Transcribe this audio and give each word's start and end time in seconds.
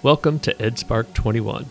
Welcome 0.00 0.38
to 0.40 0.54
EdSpark 0.54 1.12
21, 1.12 1.66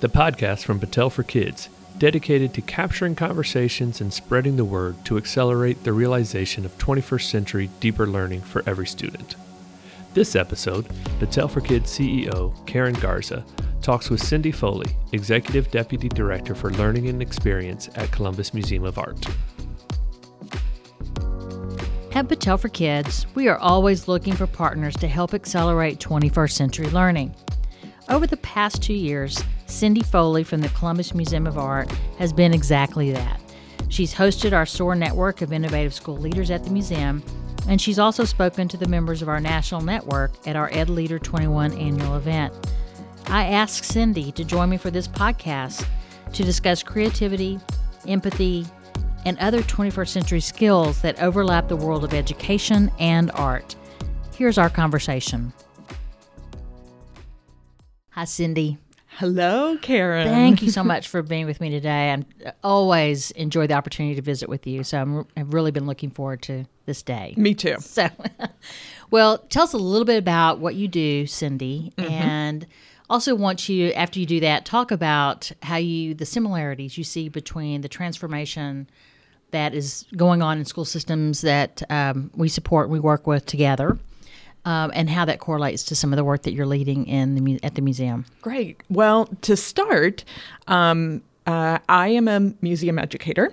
the 0.00 0.08
podcast 0.08 0.64
from 0.64 0.80
Battelle 0.80 1.12
for 1.12 1.22
Kids, 1.22 1.68
dedicated 1.96 2.52
to 2.54 2.60
capturing 2.60 3.14
conversations 3.14 4.00
and 4.00 4.12
spreading 4.12 4.56
the 4.56 4.64
word 4.64 5.04
to 5.04 5.16
accelerate 5.16 5.84
the 5.84 5.92
realization 5.92 6.64
of 6.64 6.76
21st 6.78 7.30
century 7.30 7.70
deeper 7.78 8.08
learning 8.08 8.40
for 8.40 8.64
every 8.66 8.86
student. 8.88 9.36
This 10.12 10.34
episode, 10.34 10.86
Battelle 11.20 11.48
for 11.48 11.60
Kids 11.60 11.96
CEO 11.96 12.52
Karen 12.66 12.94
Garza 12.94 13.44
talks 13.80 14.10
with 14.10 14.24
Cindy 14.24 14.50
Foley, 14.50 14.90
Executive 15.12 15.70
Deputy 15.70 16.08
Director 16.08 16.56
for 16.56 16.72
Learning 16.72 17.08
and 17.08 17.22
Experience 17.22 17.88
at 17.94 18.10
Columbus 18.10 18.52
Museum 18.52 18.82
of 18.82 18.98
Art. 18.98 19.24
At 22.16 22.26
Battelle 22.26 22.58
for 22.58 22.70
Kids, 22.70 23.28
we 23.36 23.46
are 23.46 23.58
always 23.58 24.08
looking 24.08 24.34
for 24.34 24.48
partners 24.48 24.96
to 24.96 25.06
help 25.06 25.32
accelerate 25.32 26.00
21st 26.00 26.50
century 26.50 26.90
learning. 26.90 27.32
Over 28.08 28.26
the 28.26 28.38
past 28.38 28.82
two 28.82 28.94
years, 28.94 29.44
Cindy 29.66 30.02
Foley 30.02 30.42
from 30.42 30.62
the 30.62 30.70
Columbus 30.70 31.14
Museum 31.14 31.46
of 31.46 31.58
Art 31.58 31.90
has 32.18 32.32
been 32.32 32.54
exactly 32.54 33.12
that. 33.12 33.38
She's 33.90 34.14
hosted 34.14 34.54
our 34.54 34.64
SOAR 34.64 34.94
network 34.94 35.42
of 35.42 35.52
innovative 35.52 35.92
school 35.92 36.16
leaders 36.16 36.50
at 36.50 36.64
the 36.64 36.70
museum, 36.70 37.22
and 37.68 37.78
she's 37.78 37.98
also 37.98 38.24
spoken 38.24 38.66
to 38.68 38.78
the 38.78 38.88
members 38.88 39.20
of 39.20 39.28
our 39.28 39.40
national 39.40 39.82
network 39.82 40.32
at 40.46 40.56
our 40.56 40.70
Ed 40.72 40.88
Leader 40.88 41.18
21 41.18 41.74
annual 41.74 42.16
event. 42.16 42.54
I 43.26 43.44
asked 43.44 43.84
Cindy 43.84 44.32
to 44.32 44.44
join 44.44 44.70
me 44.70 44.78
for 44.78 44.90
this 44.90 45.06
podcast 45.06 45.86
to 46.32 46.44
discuss 46.44 46.82
creativity, 46.82 47.60
empathy, 48.06 48.64
and 49.26 49.38
other 49.38 49.60
21st 49.60 50.08
century 50.08 50.40
skills 50.40 51.02
that 51.02 51.22
overlap 51.22 51.68
the 51.68 51.76
world 51.76 52.04
of 52.04 52.14
education 52.14 52.90
and 52.98 53.30
art. 53.32 53.76
Here's 54.34 54.56
our 54.56 54.70
conversation. 54.70 55.52
Hi, 58.18 58.24
Cindy. 58.24 58.78
Hello, 59.06 59.78
Karen. 59.80 60.26
Thank 60.26 60.60
you 60.60 60.72
so 60.72 60.82
much 60.92 61.06
for 61.06 61.22
being 61.22 61.46
with 61.46 61.60
me 61.60 61.70
today. 61.70 62.12
I 62.12 62.52
always 62.64 63.30
enjoy 63.30 63.68
the 63.68 63.74
opportunity 63.74 64.16
to 64.16 64.22
visit 64.22 64.48
with 64.48 64.66
you. 64.66 64.82
So 64.82 65.00
I'm, 65.00 65.26
I've 65.36 65.54
really 65.54 65.70
been 65.70 65.86
looking 65.86 66.10
forward 66.10 66.42
to 66.42 66.64
this 66.86 67.00
day. 67.00 67.34
Me 67.36 67.54
too. 67.54 67.76
So, 67.80 68.08
well, 69.12 69.38
tell 69.38 69.62
us 69.62 69.72
a 69.72 69.78
little 69.78 70.04
bit 70.04 70.18
about 70.18 70.58
what 70.58 70.74
you 70.74 70.88
do, 70.88 71.28
Cindy, 71.28 71.92
mm-hmm. 71.96 72.10
and 72.10 72.66
also 73.08 73.36
want 73.36 73.68
you 73.68 73.92
after 73.92 74.18
you 74.18 74.26
do 74.26 74.40
that 74.40 74.64
talk 74.64 74.90
about 74.90 75.52
how 75.62 75.76
you 75.76 76.12
the 76.12 76.26
similarities 76.26 76.98
you 76.98 77.04
see 77.04 77.28
between 77.28 77.82
the 77.82 77.88
transformation 77.88 78.90
that 79.52 79.74
is 79.74 80.06
going 80.16 80.42
on 80.42 80.58
in 80.58 80.64
school 80.64 80.84
systems 80.84 81.42
that 81.42 81.84
um, 81.88 82.32
we 82.34 82.48
support, 82.48 82.86
and 82.86 82.92
we 82.92 82.98
work 82.98 83.28
with 83.28 83.46
together, 83.46 83.96
um, 84.64 84.90
and 84.94 85.08
how 85.08 85.24
that 85.24 85.40
correlates 85.40 85.84
to 85.84 85.94
some 85.94 86.12
of 86.12 86.16
the 86.16 86.24
work 86.24 86.42
that 86.42 86.52
you're 86.52 86.66
leading 86.66 87.06
in 87.06 87.34
the 87.34 87.60
at 87.62 87.74
the 87.74 87.82
museum. 87.82 88.24
Great. 88.42 88.82
Well, 88.90 89.26
to 89.42 89.56
start, 89.56 90.24
um, 90.66 91.22
uh, 91.46 91.78
I 91.88 92.08
am 92.08 92.28
a 92.28 92.52
museum 92.60 92.98
educator, 92.98 93.52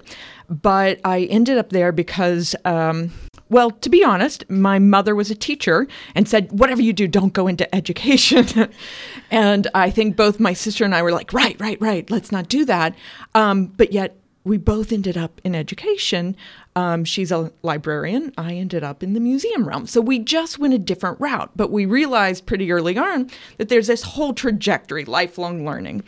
but 0.50 1.00
I 1.06 1.22
ended 1.24 1.58
up 1.58 1.70
there 1.70 1.94
because, 1.94 2.54
um, 2.66 3.12
well, 3.50 3.72
to 3.72 3.90
be 3.90 4.04
honest, 4.04 4.50
my 4.50 4.80
mother 4.80 5.16
was 5.16 5.32
a 5.32 5.36
teacher 5.36 5.88
and 6.14 6.28
said, 6.28 6.52
whatever 6.52 6.82
you 6.82 6.92
do, 6.92 7.08
don't 7.08 7.32
go 7.32 7.48
into 7.48 7.74
education. 7.74 8.70
and 9.32 9.68
I 9.74 9.90
think 9.92 10.18
both 10.18 10.42
my 10.42 10.52
sister 10.52 10.84
and 10.84 10.94
I 10.94 11.04
were 11.04 11.14
like, 11.14 11.32
right, 11.32 11.56
right, 11.62 11.80
right, 11.80 12.10
let's 12.12 12.34
not 12.34 12.50
do 12.50 12.66
that. 12.66 12.96
Um, 13.34 13.68
but 13.68 13.94
yet, 13.94 14.18
we 14.46 14.58
both 14.58 14.94
ended 14.94 15.18
up 15.18 15.42
in 15.44 15.56
education. 15.56 16.38
Um, 16.76 17.04
she's 17.04 17.32
a 17.32 17.52
librarian. 17.64 18.32
I 18.38 18.54
ended 18.54 18.84
up 18.84 19.04
in 19.04 19.14
the 19.14 19.20
museum 19.20 19.68
realm. 19.68 19.88
So 19.88 20.00
we 20.00 20.20
just 20.20 20.60
went 20.60 20.74
a 20.74 20.80
different 20.80 21.20
route, 21.20 21.52
but 21.56 21.72
we 21.72 21.86
realized 21.86 22.46
pretty 22.46 22.72
early 22.72 22.98
on 22.98 23.30
that 23.58 23.70
there's 23.70 23.88
this 23.88 24.04
whole 24.04 24.34
trajectory, 24.34 25.04
lifelong 25.04 25.66
learning. 25.66 26.04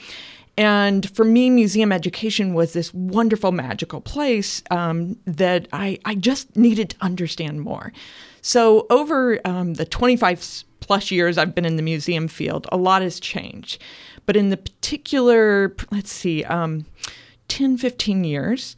And 0.56 1.10
for 1.12 1.26
me, 1.26 1.50
museum 1.50 1.92
education 1.92 2.54
was 2.54 2.74
this 2.74 2.94
wonderful, 2.94 3.52
magical 3.52 4.02
place 4.02 4.64
um, 4.72 5.18
that 5.26 5.68
I, 5.74 6.00
I 6.06 6.16
just 6.16 6.56
needed 6.56 6.92
to 6.92 6.96
understand 7.02 7.62
more. 7.62 7.92
So, 8.42 8.88
over 8.90 9.40
um, 9.46 9.76
the 9.76 9.86
25 9.86 10.64
plus 10.80 11.12
years 11.12 11.38
I've 11.38 11.54
been 11.54 11.66
in 11.66 11.76
the 11.76 11.84
museum 11.84 12.28
field, 12.28 12.66
a 12.72 12.78
lot 12.78 13.02
has 13.02 13.20
changed. 13.20 13.82
But 14.26 14.36
in 14.36 14.50
the 14.50 14.58
particular, 14.58 15.76
let's 15.92 16.12
see, 16.12 16.44
um, 16.46 16.86
10, 17.48 17.78
15 17.78 18.24
years, 18.24 18.76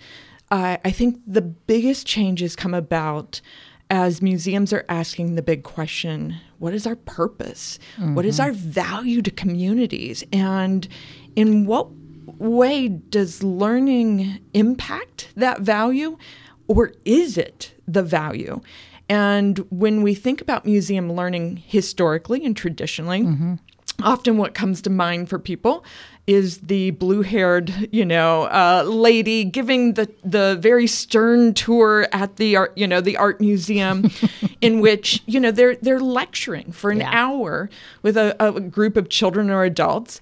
uh, 0.51 0.77
I 0.83 0.91
think 0.91 1.21
the 1.25 1.41
biggest 1.41 2.07
changes 2.07 2.55
come 2.55 2.73
about 2.73 3.41
as 3.89 4.21
museums 4.21 4.71
are 4.71 4.85
asking 4.87 5.35
the 5.35 5.41
big 5.41 5.63
question 5.63 6.35
what 6.59 6.73
is 6.73 6.85
our 6.85 6.97
purpose? 6.97 7.79
Mm-hmm. 7.95 8.15
What 8.15 8.25
is 8.25 8.37
mm-hmm. 8.37 8.47
our 8.47 8.51
value 8.51 9.21
to 9.21 9.31
communities? 9.31 10.25
And 10.33 10.87
in 11.35 11.65
what 11.65 11.87
way 12.37 12.89
does 12.89 13.43
learning 13.43 14.39
impact 14.53 15.29
that 15.35 15.61
value? 15.61 16.17
Or 16.67 16.91
is 17.05 17.37
it 17.37 17.73
the 17.87 18.03
value? 18.03 18.59
And 19.07 19.59
when 19.71 20.03
we 20.03 20.13
think 20.13 20.41
about 20.41 20.65
museum 20.65 21.13
learning 21.13 21.63
historically 21.65 22.45
and 22.45 22.55
traditionally, 22.55 23.21
mm-hmm 23.21 23.55
often 24.03 24.37
what 24.37 24.53
comes 24.53 24.81
to 24.81 24.89
mind 24.89 25.29
for 25.29 25.39
people 25.39 25.83
is 26.29 26.59
the 26.59 26.91
blue-haired, 26.91 27.89
you 27.91 28.05
know, 28.05 28.43
uh, 28.43 28.83
lady 28.85 29.43
giving 29.43 29.95
the 29.95 30.07
the 30.23 30.59
very 30.61 30.85
stern 30.85 31.55
tour 31.55 32.07
at 32.11 32.35
the 32.35 32.55
art, 32.55 32.71
you 32.75 32.87
know, 32.87 33.01
the 33.01 33.17
art 33.17 33.41
museum, 33.41 34.11
in 34.61 34.79
which 34.79 35.23
you 35.25 35.39
know 35.39 35.49
they're 35.49 35.75
they're 35.77 35.99
lecturing 35.99 36.71
for 36.71 36.91
an 36.91 36.99
yeah. 36.99 37.09
hour 37.11 37.67
with 38.03 38.15
a, 38.15 38.35
a, 38.39 38.59
group 38.61 38.95
of 38.95 39.09
children 39.09 39.49
or 39.49 39.63
adults, 39.63 40.21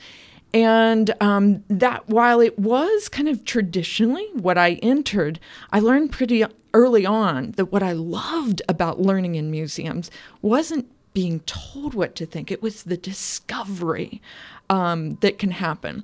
and 0.54 1.14
um, 1.20 1.66
that 1.68 2.08
while 2.08 2.40
it 2.40 2.58
was 2.58 3.10
kind 3.10 3.28
of 3.28 3.44
traditionally 3.44 4.30
what 4.32 4.58
I 4.58 4.76
entered, 4.76 5.42
I 5.74 5.82
learned 5.82 6.14
pretty 6.14 6.46
early 6.74 7.06
on 7.06 7.52
that 7.58 7.66
what 7.66 7.84
I 7.84 7.92
loved 7.92 8.62
about 8.70 9.02
learning 9.02 9.36
in 9.36 9.52
museums 9.52 10.10
wasn't 10.42 10.88
being 11.14 11.40
told 11.42 11.96
what 11.96 12.16
to 12.16 12.26
think. 12.26 12.50
It 12.50 12.62
was 12.62 12.84
the 12.84 12.96
discovery 12.96 14.22
um, 14.70 15.16
that 15.22 15.38
can 15.38 15.52
happen. 15.52 16.04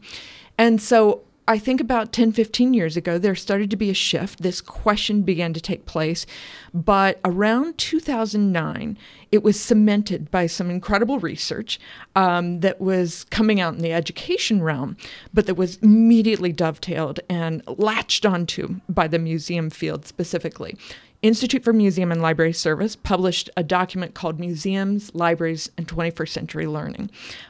And 0.58 0.82
so 0.82 1.24
I 1.46 1.58
think 1.58 1.82
about 1.82 2.14
10, 2.14 2.32
15 2.32 2.74
years 2.74 2.96
ago, 2.96 3.18
there 3.18 3.36
started 3.36 3.70
to 3.72 3.76
be 3.76 3.90
a 3.90 3.94
shift. 3.94 4.42
This 4.42 4.62
question 4.62 5.24
began 5.24 5.52
to 5.54 5.60
take 5.60 5.86
place. 5.86 6.26
But 6.74 7.20
around 7.26 7.78
2009, 7.78 8.98
it 9.32 9.44
was 9.44 9.60
cemented 9.60 10.32
by 10.32 10.48
some 10.48 10.70
incredible 10.70 11.20
research 11.20 11.82
um, 12.16 12.62
that 12.62 12.80
was 12.80 13.26
coming 13.26 13.60
out 13.60 13.74
in 13.74 13.82
the 13.82 13.92
education 13.92 14.64
realm, 14.64 14.96
but 15.34 15.46
that 15.48 15.56
was 15.56 15.78
immediately 15.78 16.54
dovetailed 16.54 17.20
and 17.28 17.62
latched 17.68 18.26
onto 18.26 18.80
by 18.88 19.10
the 19.10 19.20
museum 19.20 19.70
field 19.70 20.06
specifically. 20.06 20.78
Institute 21.24 21.64
for 21.64 21.72
Museum 21.72 22.12
and 22.12 22.22
Library 22.22 22.52
Service 22.52 22.98
published 22.98 23.50
a 23.56 23.64
document 23.64 24.14
called 24.14 24.40
Museums, 24.40 25.10
Libraries, 25.16 25.72
and 25.78 25.88
21st 25.88 26.30
Century 26.30 26.68
Learning. 26.68 27.10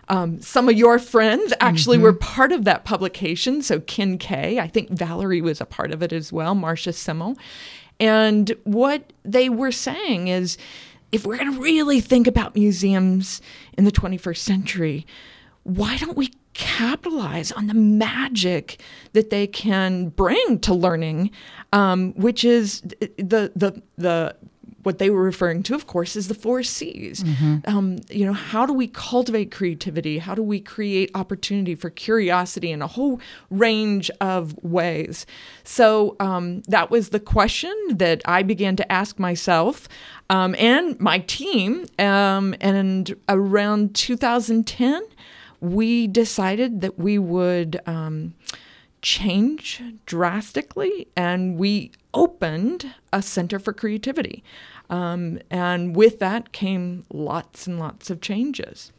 Um, 0.10 0.40
some 0.42 0.70
of 0.70 0.78
your 0.78 1.00
friends 1.00 1.54
actually 1.60 1.98
mm-hmm. 1.98 2.04
were 2.04 2.14
part 2.14 2.52
of 2.52 2.66
that 2.66 2.86
publication. 2.86 3.64
So, 3.64 3.80
Ken 3.80 4.20
Kay, 4.20 4.60
I 4.60 4.68
think 4.68 4.92
Valerie 4.92 5.42
was 5.42 5.60
a 5.60 5.66
part 5.66 5.92
of 5.92 6.04
it 6.04 6.14
as 6.14 6.32
well, 6.32 6.56
Marsha 6.56 6.94
Semmel. 6.94 7.36
And 8.00 8.56
what 8.64 9.12
they 9.24 9.50
were 9.50 9.72
saying 9.72 10.28
is 10.28 10.58
if 11.12 11.26
we're 11.26 11.38
going 11.38 11.54
to 11.54 11.62
really 11.62 12.00
think 12.00 12.28
about 12.28 12.56
museums 12.56 13.42
in 13.78 13.86
the 13.86 13.92
21st 13.92 14.38
century, 14.38 15.06
why 15.64 15.98
don't 15.98 16.18
we 16.18 16.32
capitalize 16.54 17.52
on 17.52 17.68
the 17.68 17.74
magic 17.74 18.80
that 19.14 19.30
they 19.30 19.48
can 19.48 20.10
bring 20.10 20.60
to 20.60 20.74
learning, 20.74 21.32
um, 21.72 22.14
which 22.14 22.44
is 22.44 22.82
the 22.82 23.52
the 23.56 23.82
the 23.98 24.36
what 24.84 25.00
they 25.00 25.10
were 25.10 25.24
referring 25.24 25.64
to, 25.64 25.76
of 25.76 25.88
course, 25.88 26.16
is 26.16 26.28
the 26.28 26.34
four 26.34 26.62
C's. 26.62 27.24
Mm-hmm. 27.24 27.58
Um, 27.66 28.00
you 28.10 28.26
know, 28.26 28.34
how 28.34 28.66
do 28.66 28.74
we 28.74 28.88
cultivate 28.88 29.50
creativity? 29.50 30.18
How 30.20 30.36
do 30.36 30.44
we 30.44 30.60
create 30.60 31.10
opportunity 31.16 31.74
for 31.74 31.90
curiosity 31.90 32.72
in 32.72 32.82
a 32.82 32.88
whole 32.88 33.20
range 33.50 34.12
of 34.22 34.62
ways? 34.64 35.26
So 35.64 36.16
um, 36.20 36.62
that 36.68 36.92
was 36.92 37.10
the 37.10 37.20
question 37.20 37.74
that 37.92 38.22
I 38.26 38.44
began 38.44 38.76
to 38.76 38.92
ask 38.92 39.20
myself 39.20 39.88
um, 40.30 40.54
and 40.60 41.00
my 41.00 41.20
team. 41.20 41.86
Um, 41.98 42.54
and 42.60 43.16
around 43.30 43.96
2010, 43.96 45.02
we 45.64 46.08
decided 46.08 46.82
that 46.82 47.00
we 47.00 47.18
would 47.18 47.80
um, 47.86 48.34
change 49.02 49.82
drastically 50.06 51.08
and 51.16 51.58
we 51.58 51.90
opened 52.14 52.94
a 53.14 53.22
Center 53.22 53.60
for 53.60 53.72
Creativity. 53.72 54.44
Um, 54.90 55.40
and 55.50 55.96
with 55.96 56.20
that 56.20 56.52
came 56.52 57.06
lots 57.14 57.66
and 57.66 57.80
lots 57.80 58.10
of 58.10 58.20
changes. 58.20 58.92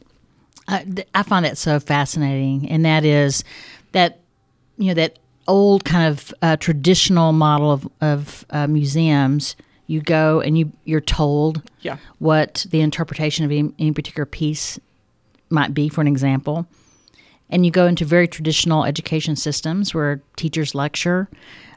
Uh, 0.67 0.79
I 1.13 1.21
find 1.21 1.45
that 1.45 1.59
so 1.59 1.79
fascinating, 1.79 2.67
and 2.71 2.83
that 2.83 3.05
is 3.05 3.43
that 3.91 4.21
you 4.79 4.87
know 4.87 4.95
that 4.95 5.19
old 5.47 5.85
kind 5.85 6.11
of 6.11 6.33
uh, 6.41 6.57
traditional 6.57 7.31
model 7.31 7.71
of, 7.71 7.87
of 8.01 8.45
uh, 8.49 8.65
museums. 8.65 9.55
You 9.85 10.01
go 10.01 10.41
and 10.41 10.57
you 10.57 10.71
you're 10.83 10.99
told 10.99 11.61
yeah. 11.81 11.97
what 12.17 12.65
the 12.71 12.81
interpretation 12.81 13.45
of 13.45 13.51
any, 13.51 13.71
any 13.77 13.91
particular 13.91 14.25
piece 14.25 14.79
might 15.49 15.73
be, 15.73 15.89
for 15.89 16.01
an 16.01 16.07
example. 16.07 16.65
And 17.49 17.65
you 17.65 17.71
go 17.71 17.85
into 17.85 18.05
very 18.05 18.27
traditional 18.27 18.85
education 18.85 19.35
systems 19.35 19.93
where 19.93 20.21
teachers 20.35 20.73
lecture. 20.73 21.29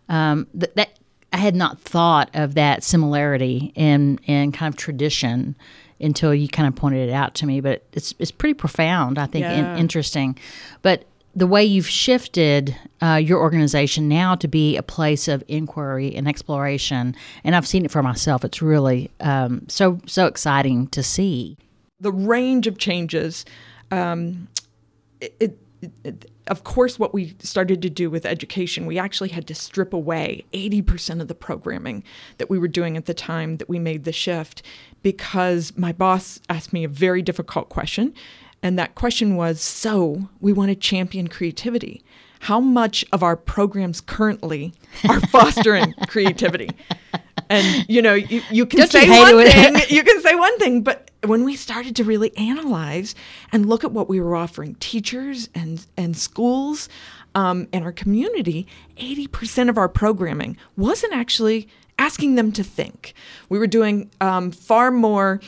Um, 0.09 0.47
th- 0.59 0.73
that 0.77 0.99
I 1.33 1.37
had 1.37 1.55
not 1.55 1.79
thought 1.81 2.31
of 2.35 2.55
that 2.55 2.83
similarity 2.83 3.73
in 3.75 4.19
in 4.25 4.53
kind 4.53 4.73
of 4.73 4.77
tradition 4.79 5.57
until 6.01 6.35
you 6.35 6.49
kind 6.49 6.67
of 6.69 6.75
pointed 6.75 7.09
it 7.09 7.13
out 7.13 7.35
to 7.35 7.47
me. 7.47 7.61
But 7.61 7.83
it's 7.93 8.15
it's 8.19 8.31
pretty 8.31 8.55
profound, 8.55 9.19
I 9.19 9.27
think, 9.27 9.43
Yeah. 9.43 9.53
and 9.53 9.79
interesting. 9.79 10.39
But 10.81 11.05
the 11.37 11.47
way 11.47 11.63
you've 11.65 11.89
shifted 11.89 12.75
uh, 13.03 13.17
your 13.23 13.39
organization 13.39 14.09
now 14.09 14.35
to 14.37 14.49
be 14.49 14.77
a 14.79 14.83
place 14.83 15.29
of 15.29 15.45
inquiry 15.49 16.15
and 16.17 16.27
exploration, 16.27 17.15
and 17.45 17.55
I've 17.55 17.67
seen 17.67 17.85
it 17.85 17.91
for 17.91 18.03
myself. 18.03 18.45
It's 18.45 18.63
really 18.63 19.11
um, 19.21 19.67
so 19.69 20.01
so 20.07 20.25
exciting 20.27 20.87
to 20.89 21.03
see. 21.03 21.59
The 22.01 22.13
range 22.13 22.67
of 22.67 22.79
changes. 22.79 23.45
Um, 23.91 24.49
it, 25.21 25.35
it, 25.41 25.59
it, 26.05 26.31
of 26.47 26.65
course, 26.65 26.99
what 26.99 27.13
we 27.13 27.37
started 27.41 27.83
to 27.83 27.91
do 27.91 28.11
with 28.11 28.25
education, 28.25 28.87
we 28.87 28.99
actually 28.99 29.29
had 29.29 29.47
to 29.49 29.55
strip 29.55 29.93
away 29.93 30.45
80% 30.53 31.21
of 31.21 31.29
the 31.29 31.35
programming 31.35 32.05
that 32.39 32.49
we 32.49 32.59
were 32.59 32.69
doing 32.69 32.97
at 32.97 33.07
the 33.07 33.15
time 33.15 33.59
that 33.59 33.69
we 33.69 33.79
made 33.79 34.05
the 34.05 34.13
shift 34.13 34.63
because 35.03 35.77
my 35.77 35.93
boss 35.93 36.41
asked 36.49 36.73
me 36.73 36.85
a 36.85 36.89
very 36.89 37.23
difficult 37.23 37.69
question. 37.69 38.15
And 38.63 38.79
that 38.79 38.95
question 38.95 39.37
was 39.37 39.61
So, 39.61 40.29
we 40.41 40.53
want 40.53 40.71
to 40.71 40.75
champion 40.75 41.29
creativity. 41.29 42.03
How 42.41 42.61
much 42.61 43.05
of 43.13 43.23
our 43.23 43.37
programs 43.37 44.01
currently 44.01 44.73
are 45.09 45.21
fostering 45.29 45.93
creativity? 46.09 46.71
And 47.51 47.89
you 47.89 48.03
know, 48.03 48.15
you, 48.15 48.43
you 48.51 48.67
can 48.67 48.81
Don't 48.81 48.91
say 48.91 49.07
hate 49.07 49.35
one 49.35 49.47
thing, 49.47 49.77
you 49.89 50.03
can 50.03 50.21
say 50.23 50.35
one 50.35 50.59
thing, 50.59 50.83
but 50.83 51.08
when 51.25 51.45
we 51.45 51.57
started 51.57 51.97
to 51.97 52.05
really 52.05 52.37
analyze 52.37 53.15
and 53.53 53.67
look 53.67 53.85
at 53.85 53.93
what 53.93 54.09
we 54.09 54.21
were 54.21 54.37
offering 54.37 54.77
teachers 54.77 55.49
and 55.55 55.87
and 55.97 56.17
schools 56.17 56.89
um, 57.35 57.69
and 57.73 57.85
our 57.85 57.93
community, 57.93 58.67
eighty 58.97 59.27
percent 59.27 59.71
of 59.71 59.79
our 59.79 59.89
programming 59.89 60.57
wasn't 60.77 61.13
actually 61.13 61.69
asking 61.99 62.37
them 62.37 62.53
to 62.53 62.63
think. 62.63 63.15
We 63.49 63.59
were 63.59 63.67
doing 63.67 64.11
um, 64.21 64.51
far 64.51 64.91
more. 64.91 65.41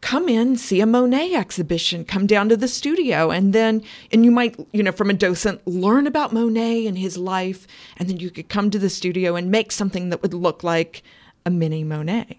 Come 0.00 0.28
in, 0.28 0.56
see 0.56 0.80
a 0.80 0.86
Monet 0.86 1.32
exhibition, 1.32 2.04
come 2.04 2.26
down 2.26 2.48
to 2.48 2.56
the 2.56 2.66
studio, 2.66 3.30
and 3.30 3.52
then, 3.52 3.84
and 4.10 4.24
you 4.24 4.32
might, 4.32 4.58
you 4.72 4.82
know, 4.82 4.90
from 4.90 5.10
a 5.10 5.14
docent, 5.14 5.64
learn 5.64 6.08
about 6.08 6.32
Monet 6.32 6.88
and 6.88 6.98
his 6.98 7.16
life, 7.16 7.68
and 7.96 8.08
then 8.08 8.16
you 8.16 8.28
could 8.28 8.48
come 8.48 8.68
to 8.70 8.80
the 8.80 8.90
studio 8.90 9.36
and 9.36 9.48
make 9.48 9.70
something 9.70 10.08
that 10.08 10.20
would 10.20 10.34
look 10.34 10.64
like 10.64 11.04
a 11.46 11.50
mini 11.50 11.84
Monet. 11.84 12.36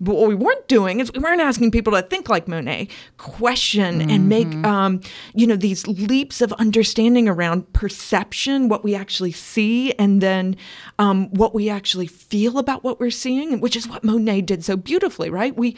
But 0.00 0.16
what 0.16 0.28
we 0.28 0.34
weren't 0.34 0.66
doing 0.66 0.98
is 0.98 1.12
we 1.12 1.20
weren't 1.20 1.40
asking 1.40 1.70
people 1.70 1.92
to 1.92 2.02
think 2.02 2.28
like 2.28 2.48
Monet, 2.48 2.88
question 3.16 4.10
and 4.10 4.28
make, 4.28 4.52
um, 4.64 5.00
you 5.34 5.46
know, 5.46 5.54
these 5.54 5.86
leaps 5.86 6.40
of 6.40 6.52
understanding 6.54 7.28
around 7.28 7.72
perception, 7.72 8.68
what 8.68 8.82
we 8.82 8.96
actually 8.96 9.30
see, 9.30 9.92
and 9.92 10.20
then 10.20 10.56
um, 10.98 11.30
what 11.30 11.54
we 11.54 11.68
actually 11.68 12.08
feel 12.08 12.58
about 12.58 12.82
what 12.82 12.98
we're 12.98 13.10
seeing, 13.10 13.60
which 13.60 13.76
is 13.76 13.86
what 13.86 14.02
Monet 14.02 14.40
did 14.42 14.64
so 14.64 14.76
beautifully, 14.76 15.30
right? 15.30 15.56
We 15.56 15.76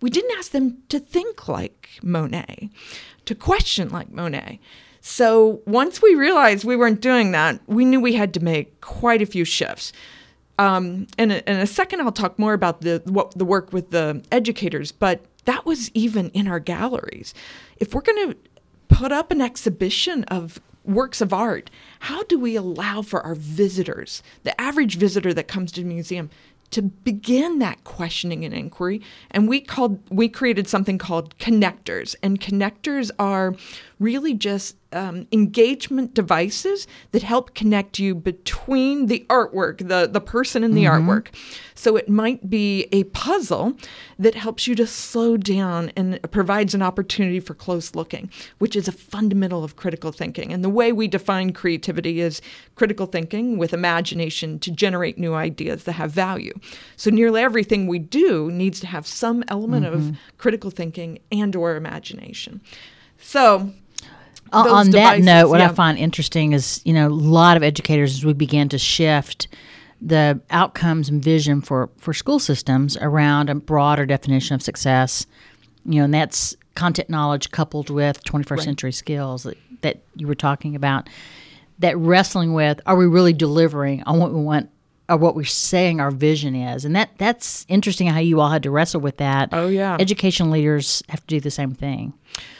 we 0.00 0.08
didn't 0.08 0.38
ask 0.38 0.52
them 0.52 0.78
to 0.88 0.98
think 0.98 1.46
like 1.46 1.90
Monet, 2.02 2.70
to 3.26 3.34
question 3.34 3.90
like 3.90 4.10
Monet. 4.10 4.60
So 5.00 5.60
once 5.66 6.00
we 6.00 6.14
realized 6.14 6.64
we 6.64 6.76
weren't 6.76 7.00
doing 7.00 7.32
that, 7.32 7.60
we 7.66 7.84
knew 7.84 8.00
we 8.00 8.14
had 8.14 8.32
to 8.34 8.40
make 8.40 8.80
quite 8.80 9.22
a 9.22 9.26
few 9.26 9.44
shifts. 9.44 9.92
Um, 10.58 11.06
in, 11.16 11.30
a, 11.30 11.42
in 11.46 11.56
a 11.56 11.66
second, 11.66 12.00
I'll 12.00 12.12
talk 12.12 12.38
more 12.38 12.52
about 12.52 12.80
the 12.80 13.00
what 13.04 13.32
the 13.38 13.44
work 13.44 13.72
with 13.72 13.90
the 13.90 14.24
educators, 14.32 14.90
but 14.90 15.24
that 15.44 15.64
was 15.64 15.90
even 15.94 16.30
in 16.30 16.48
our 16.48 16.60
galleries. 16.60 17.32
If 17.78 17.94
we're 17.94 18.02
going 18.02 18.32
to 18.32 18.36
put 18.88 19.12
up 19.12 19.30
an 19.30 19.40
exhibition 19.40 20.24
of 20.24 20.60
works 20.84 21.20
of 21.20 21.32
art, 21.32 21.70
how 22.00 22.24
do 22.24 22.38
we 22.38 22.56
allow 22.56 23.02
for 23.02 23.24
our 23.24 23.34
visitors, 23.34 24.22
the 24.42 24.58
average 24.60 24.96
visitor 24.96 25.32
that 25.34 25.46
comes 25.48 25.70
to 25.72 25.82
the 25.82 25.86
museum, 25.86 26.30
to 26.70 26.82
begin 26.82 27.60
that 27.60 27.84
questioning 27.84 28.44
and 28.44 28.52
inquiry? 28.52 29.00
And 29.30 29.48
we 29.48 29.60
called 29.60 30.00
we 30.10 30.28
created 30.28 30.66
something 30.66 30.98
called 30.98 31.38
connectors, 31.38 32.16
and 32.22 32.40
connectors 32.40 33.10
are 33.18 33.54
really 34.00 34.34
just 34.34 34.76
um, 34.92 35.26
engagement 35.32 36.14
devices 36.14 36.86
that 37.12 37.22
help 37.22 37.54
connect 37.54 37.98
you 37.98 38.14
between 38.14 39.06
the 39.06 39.26
artwork, 39.28 39.86
the, 39.86 40.08
the 40.10 40.20
person 40.20 40.64
and 40.64 40.76
the 40.76 40.84
artwork. 40.84 41.28
So 41.74 41.96
it 41.96 42.08
might 42.08 42.48
be 42.48 42.88
a 42.90 43.04
puzzle 43.04 43.76
that 44.18 44.34
helps 44.34 44.66
you 44.66 44.74
to 44.76 44.86
slow 44.86 45.36
down 45.36 45.92
and 45.94 46.18
provides 46.30 46.74
an 46.74 46.82
opportunity 46.82 47.38
for 47.38 47.54
close 47.54 47.94
looking, 47.94 48.30
which 48.58 48.74
is 48.74 48.88
a 48.88 48.92
fundamental 48.92 49.62
of 49.62 49.76
critical 49.76 50.10
thinking. 50.10 50.52
And 50.52 50.64
the 50.64 50.70
way 50.70 50.90
we 50.90 51.06
define 51.06 51.52
creativity 51.52 52.20
is 52.20 52.40
critical 52.74 53.06
thinking 53.06 53.58
with 53.58 53.74
imagination 53.74 54.58
to 54.60 54.70
generate 54.70 55.18
new 55.18 55.34
ideas 55.34 55.84
that 55.84 55.92
have 55.92 56.10
value. 56.10 56.54
So 56.96 57.10
nearly 57.10 57.42
everything 57.42 57.86
we 57.86 57.98
do 57.98 58.50
needs 58.50 58.80
to 58.80 58.86
have 58.86 59.06
some 59.06 59.44
element 59.48 59.84
of 59.84 60.16
critical 60.38 60.70
thinking 60.70 61.18
and 61.30 61.54
or 61.54 61.76
imagination. 61.76 62.60
So 63.20 63.72
On- 64.52 64.64
those 64.64 64.72
on 64.72 64.90
that 64.90 65.16
devices, 65.16 65.26
note, 65.26 65.48
what 65.48 65.60
yeah. 65.60 65.70
I 65.70 65.74
find 65.74 65.98
interesting 65.98 66.52
is, 66.52 66.80
you 66.84 66.92
know, 66.92 67.08
a 67.08 67.10
lot 67.10 67.56
of 67.56 67.62
educators 67.62 68.14
as 68.14 68.24
we 68.24 68.32
began 68.32 68.68
to 68.70 68.78
shift 68.78 69.48
the 70.00 70.40
outcomes 70.50 71.08
and 71.08 71.22
vision 71.22 71.60
for 71.60 71.90
for 71.98 72.14
school 72.14 72.38
systems 72.38 72.96
around 72.98 73.50
a 73.50 73.54
broader 73.54 74.06
definition 74.06 74.54
of 74.54 74.62
success, 74.62 75.26
you 75.84 75.98
know, 75.98 76.04
and 76.04 76.14
that's 76.14 76.56
content 76.74 77.10
knowledge 77.10 77.50
coupled 77.50 77.90
with 77.90 78.22
21st 78.22 78.60
century 78.62 78.92
skills 78.92 79.42
that, 79.42 79.58
that 79.80 80.02
you 80.14 80.28
were 80.28 80.34
talking 80.36 80.76
about. 80.76 81.08
That 81.80 81.96
wrestling 81.96 82.54
with, 82.54 82.80
are 82.86 82.96
we 82.96 83.06
really 83.06 83.32
delivering 83.32 84.02
on 84.04 84.18
what 84.18 84.32
we 84.32 84.40
want? 84.40 84.70
Or 85.10 85.16
what 85.16 85.34
we're 85.34 85.44
saying 85.44 86.00
our 86.00 86.10
vision 86.10 86.54
is, 86.54 86.84
and 86.84 86.94
that 86.94 87.12
that's 87.16 87.64
interesting 87.66 88.08
how 88.08 88.18
you 88.18 88.42
all 88.42 88.50
had 88.50 88.62
to 88.64 88.70
wrestle 88.70 89.00
with 89.00 89.16
that. 89.16 89.48
Oh, 89.52 89.66
yeah. 89.66 89.96
education 89.98 90.50
leaders 90.50 91.02
have 91.08 91.20
to 91.20 91.26
do 91.26 91.40
the 91.40 91.50
same 91.50 91.72
thing, 91.72 92.12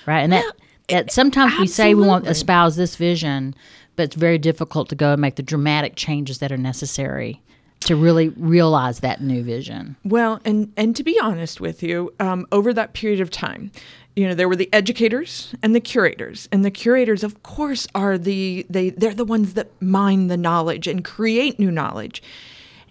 right? 0.06 0.20
And 0.20 0.32
that 0.32 0.44
that 0.88 1.12
sometimes 1.12 1.58
we 1.58 1.67
say 1.67 1.94
we 1.94 2.06
want 2.06 2.25
to 2.25 2.31
espouse 2.31 2.76
this 2.76 2.96
vision, 2.96 3.55
but 3.96 4.05
it's 4.05 4.17
very 4.17 4.38
difficult 4.38 4.88
to 4.88 4.94
go 4.94 5.12
and 5.12 5.20
make 5.20 5.37
the 5.37 5.43
dramatic 5.43 5.96
changes 5.96 6.38
that 6.38 6.50
are 6.52 6.58
necessary 6.58 7.43
to 7.81 7.94
really 7.94 8.31
realize 8.31 9.00
that 9.00 9.20
new 9.20 9.43
vision. 9.43 9.96
Well, 10.05 10.40
and 10.44 10.73
and 10.76 10.96
to 10.96 11.05
be 11.05 11.19
honest 11.20 11.61
with 11.61 11.82
you, 11.82 12.12
um, 12.19 12.46
over 12.50 12.73
that 12.73 12.93
period 12.93 13.20
of 13.20 13.31
time, 13.31 13.70
you 14.17 14.26
know, 14.26 14.35
there 14.35 14.49
were 14.49 14.56
the 14.56 14.69
educators 14.73 15.54
and 15.62 15.75
the 15.75 15.80
curators, 15.80 16.49
and 16.50 16.64
the 16.64 16.71
curators, 16.71 17.23
of 17.23 17.42
course, 17.42 17.87
are 17.95 18.18
the 18.18 18.66
they 18.68 18.90
they're 18.90 19.14
the 19.14 19.25
ones 19.25 19.54
that 19.54 19.71
mine 19.80 20.26
the 20.26 20.37
knowledge 20.37 20.87
and 20.87 21.04
create 21.04 21.59
new 21.59 21.71
knowledge, 21.71 22.23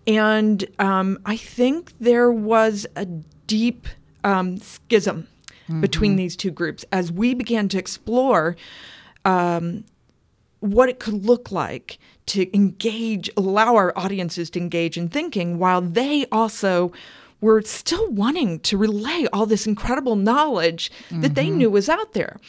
and 0.06 0.66
um, 0.80 1.20
I 1.26 1.36
think 1.36 1.94
there 2.00 2.32
was 2.32 2.88
a 2.96 3.06
deep 3.06 3.88
um, 4.24 4.58
schism 4.58 5.28
between 5.82 6.12
mm-hmm. 6.12 6.18
these 6.18 6.36
two 6.36 6.52
groups 6.52 6.86
as 6.92 7.12
we 7.12 7.34
began 7.34 7.68
to 7.70 7.78
explore 7.78 8.56
um, 9.26 9.84
what 10.60 10.90
it 10.90 11.00
could 11.00 11.26
look 11.26 11.52
like 11.52 12.00
to 12.28 12.54
engage, 12.56 13.30
allow 13.38 13.76
our 13.76 13.94
audiences 13.98 14.50
to 14.52 14.60
engage 14.60 14.98
in 14.98 15.10
thinking 15.10 15.60
while 15.60 15.82
they 15.82 16.26
also 16.32 16.92
were 17.40 17.62
still 17.62 18.10
wanting 18.12 18.60
to 18.62 18.78
relay 18.78 19.28
all 19.32 19.46
this 19.46 19.68
incredible 19.68 20.16
knowledge 20.16 20.92
that 21.12 21.36
they 21.36 21.48
mm-hmm. 21.48 21.58
knew 21.58 21.70
was 21.70 21.88
out 21.88 22.14
there. 22.14 22.40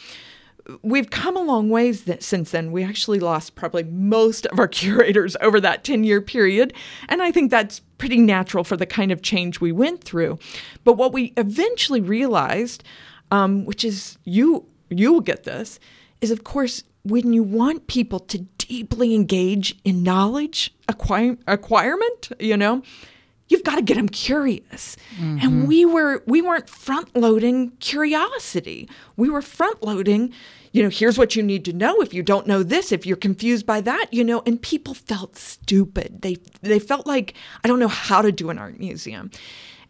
We've 0.81 1.09
come 1.09 1.37
a 1.37 1.41
long 1.41 1.69
ways 1.69 2.05
that 2.05 2.23
since 2.23 2.51
then. 2.51 2.71
We 2.71 2.83
actually 2.83 3.19
lost 3.19 3.55
probably 3.55 3.83
most 3.83 4.45
of 4.47 4.59
our 4.59 4.67
curators 4.79 5.35
over 5.41 5.59
that 5.61 5.83
10 5.83 6.03
year 6.03 6.21
period. 6.21 6.73
And 7.07 7.21
I 7.21 7.31
think 7.31 7.51
that's 7.51 7.81
pretty 7.99 8.17
natural 8.17 8.63
for 8.63 8.75
the 8.75 8.87
kind 8.87 9.11
of 9.11 9.21
change 9.21 9.61
we 9.61 9.71
went 9.71 10.03
through. 10.03 10.39
But 10.83 10.93
what 10.93 11.13
we 11.13 11.33
eventually 11.37 12.01
realized, 12.01 12.83
um, 13.29 13.65
which 13.65 13.85
is 13.85 14.17
you, 14.23 14.65
you 14.89 15.13
will 15.13 15.21
get 15.21 15.43
this, 15.43 15.79
is 16.21 16.31
of 16.31 16.43
course 16.43 16.83
when 17.03 17.31
you 17.31 17.43
want 17.43 17.87
people 17.87 18.19
to 18.19 18.39
deeply 18.57 19.13
engage 19.13 19.75
in 19.83 20.03
knowledge 20.03 20.73
acquire, 20.87 21.37
acquirement, 21.47 22.31
you 22.39 22.57
know, 22.57 22.81
you've 23.49 23.63
got 23.63 23.75
to 23.75 23.81
get 23.81 23.95
them 23.95 24.07
curious. 24.07 24.95
And 25.17 25.41
mm-hmm. 25.41 25.65
we 25.65 25.85
were 25.85 26.23
we 26.25 26.41
weren't 26.41 26.69
front 26.69 27.15
loading 27.17 27.71
curiosity. 27.79 28.87
We 29.17 29.29
were 29.29 29.41
front 29.41 29.83
loading, 29.83 30.33
you 30.71 30.83
know, 30.83 30.89
here's 30.89 31.17
what 31.17 31.35
you 31.35 31.43
need 31.43 31.65
to 31.65 31.73
know 31.73 31.99
if 32.01 32.13
you 32.13 32.23
don't 32.23 32.47
know 32.47 32.63
this, 32.63 32.91
if 32.91 33.05
you're 33.05 33.17
confused 33.17 33.65
by 33.65 33.81
that, 33.81 34.07
you 34.11 34.23
know, 34.23 34.41
and 34.45 34.61
people 34.61 34.93
felt 34.93 35.35
stupid. 35.35 36.21
They 36.21 36.37
they 36.61 36.79
felt 36.79 37.05
like 37.05 37.33
I 37.63 37.67
don't 37.67 37.79
know 37.79 37.87
how 37.87 38.21
to 38.21 38.31
do 38.31 38.49
an 38.49 38.57
art 38.57 38.79
museum. 38.79 39.31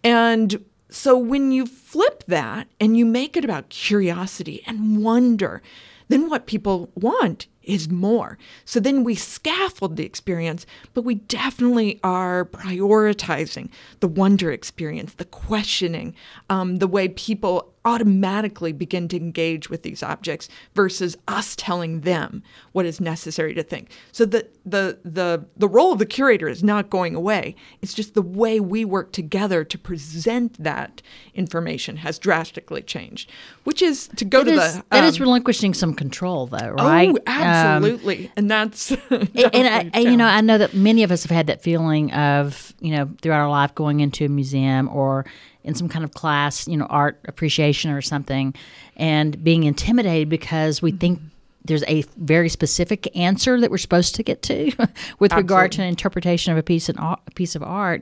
And 0.04 0.64
so 0.90 1.18
when 1.18 1.52
you 1.52 1.66
flip 1.68 2.24
that 2.28 2.68
and 2.80 2.98
you 2.98 3.06
make 3.06 3.38
it 3.38 3.46
about 3.46 3.70
curiosity 3.70 4.64
and 4.66 5.04
wonder, 5.04 5.62
then 6.08 6.30
what 6.30 6.48
people 6.48 6.90
want 6.96 7.48
is 7.70 7.90
more. 7.90 8.38
So 8.66 8.80
then 8.80 9.04
we 9.04 9.16
scaffold 9.16 9.96
the 9.96 10.06
experience, 10.06 10.66
but 10.94 11.04
we 11.04 11.16
definitely 11.16 12.00
are 12.04 12.46
prioritizing 12.46 13.70
the 14.00 14.08
wonder 14.08 14.52
experience, 14.52 15.14
the 15.14 15.26
questioning, 15.26 16.16
um, 16.50 16.78
the 16.78 16.88
way 16.88 17.08
people 17.08 17.74
automatically 17.86 18.72
begin 18.72 19.08
to 19.08 19.18
engage 19.18 19.70
with 19.70 19.84
these 19.84 20.04
objects 20.04 20.50
versus 20.76 21.18
us 21.28 21.56
telling 21.56 22.02
them 22.02 22.44
what 22.72 22.86
is 22.86 23.00
necessary 23.00 23.54
to 23.54 23.64
think. 23.64 23.90
So 24.12 24.26
the 24.26 24.48
the 24.66 25.00
the 25.04 25.46
the 25.58 25.68
role 25.68 25.92
of 25.94 26.00
the 26.00 26.06
curator 26.06 26.48
is 26.48 26.64
not 26.64 26.90
going 26.90 27.16
away. 27.16 27.56
It's 27.82 27.94
just 27.94 28.14
the 28.14 28.22
way 28.22 28.60
we 28.60 28.86
work 28.86 29.12
together 29.12 29.64
to 29.64 29.78
present 29.78 30.62
that 30.62 31.02
information 31.34 31.98
has 31.98 32.20
drastically 32.20 32.82
changed. 32.82 33.32
Which 33.64 33.82
is 33.82 34.08
to 34.18 34.26
go 34.26 34.44
That 34.44 34.52
to 34.56 34.58
is, 34.66 34.74
the 34.76 34.84
that 34.92 35.04
is 35.04 35.18
um, 35.20 35.24
relinquishing 35.24 35.74
some 35.74 35.94
control, 35.94 36.48
though, 36.48 36.70
right? 36.72 37.10
Oh, 37.10 37.18
Um, 37.28 37.44
absolutely, 37.44 38.32
and 38.36 38.50
that's 38.50 38.92
and 39.10 39.30
I, 39.68 39.90
I- 39.94 40.00
you 40.00 40.18
know, 40.18 40.26
I 40.26 40.42
know 40.42 40.58
that 40.58 40.74
many 40.74 41.04
of 41.04 41.12
us 41.12 41.24
have 41.24 41.32
had 41.32 41.48
that 41.48 41.62
feeling 41.62 42.12
of, 42.14 42.74
you 42.80 42.96
know, 42.96 43.10
throughout 43.22 43.42
our 43.42 43.50
life 43.50 43.74
going 43.76 44.00
into 44.00 44.26
a 44.26 44.30
museum 44.30 44.90
or 44.90 45.26
in 45.64 45.76
some 45.76 45.90
kind 45.90 46.06
of 46.06 46.14
class, 46.14 46.68
you 46.68 46.78
know, 46.78 46.86
art 46.86 47.20
appreciation 47.26 47.92
or 47.92 48.02
something, 48.02 48.54
and 48.96 49.44
being 49.44 49.64
intimidated 49.64 50.30
because 50.30 50.82
we 50.82 50.92
mm-hmm. 50.92 51.00
think 51.00 51.22
there's 51.66 51.84
a 51.88 52.04
very 52.18 52.50
specific 52.50 53.16
answer 53.16 53.60
that 53.60 53.70
we're 53.70 53.78
supposed 53.78 54.16
to 54.16 54.24
get 54.24 54.42
to 54.44 54.72
with 55.20 55.34
regard 55.34 55.72
to 55.74 55.82
an 55.82 55.88
interpretation 55.88 56.52
of 56.52 56.58
a 56.58 56.64
piece 56.64 56.90
of 56.90 56.96
art, 56.98 57.20
a 57.28 57.32
piece 57.32 57.56
of 57.56 57.64
art. 57.64 58.02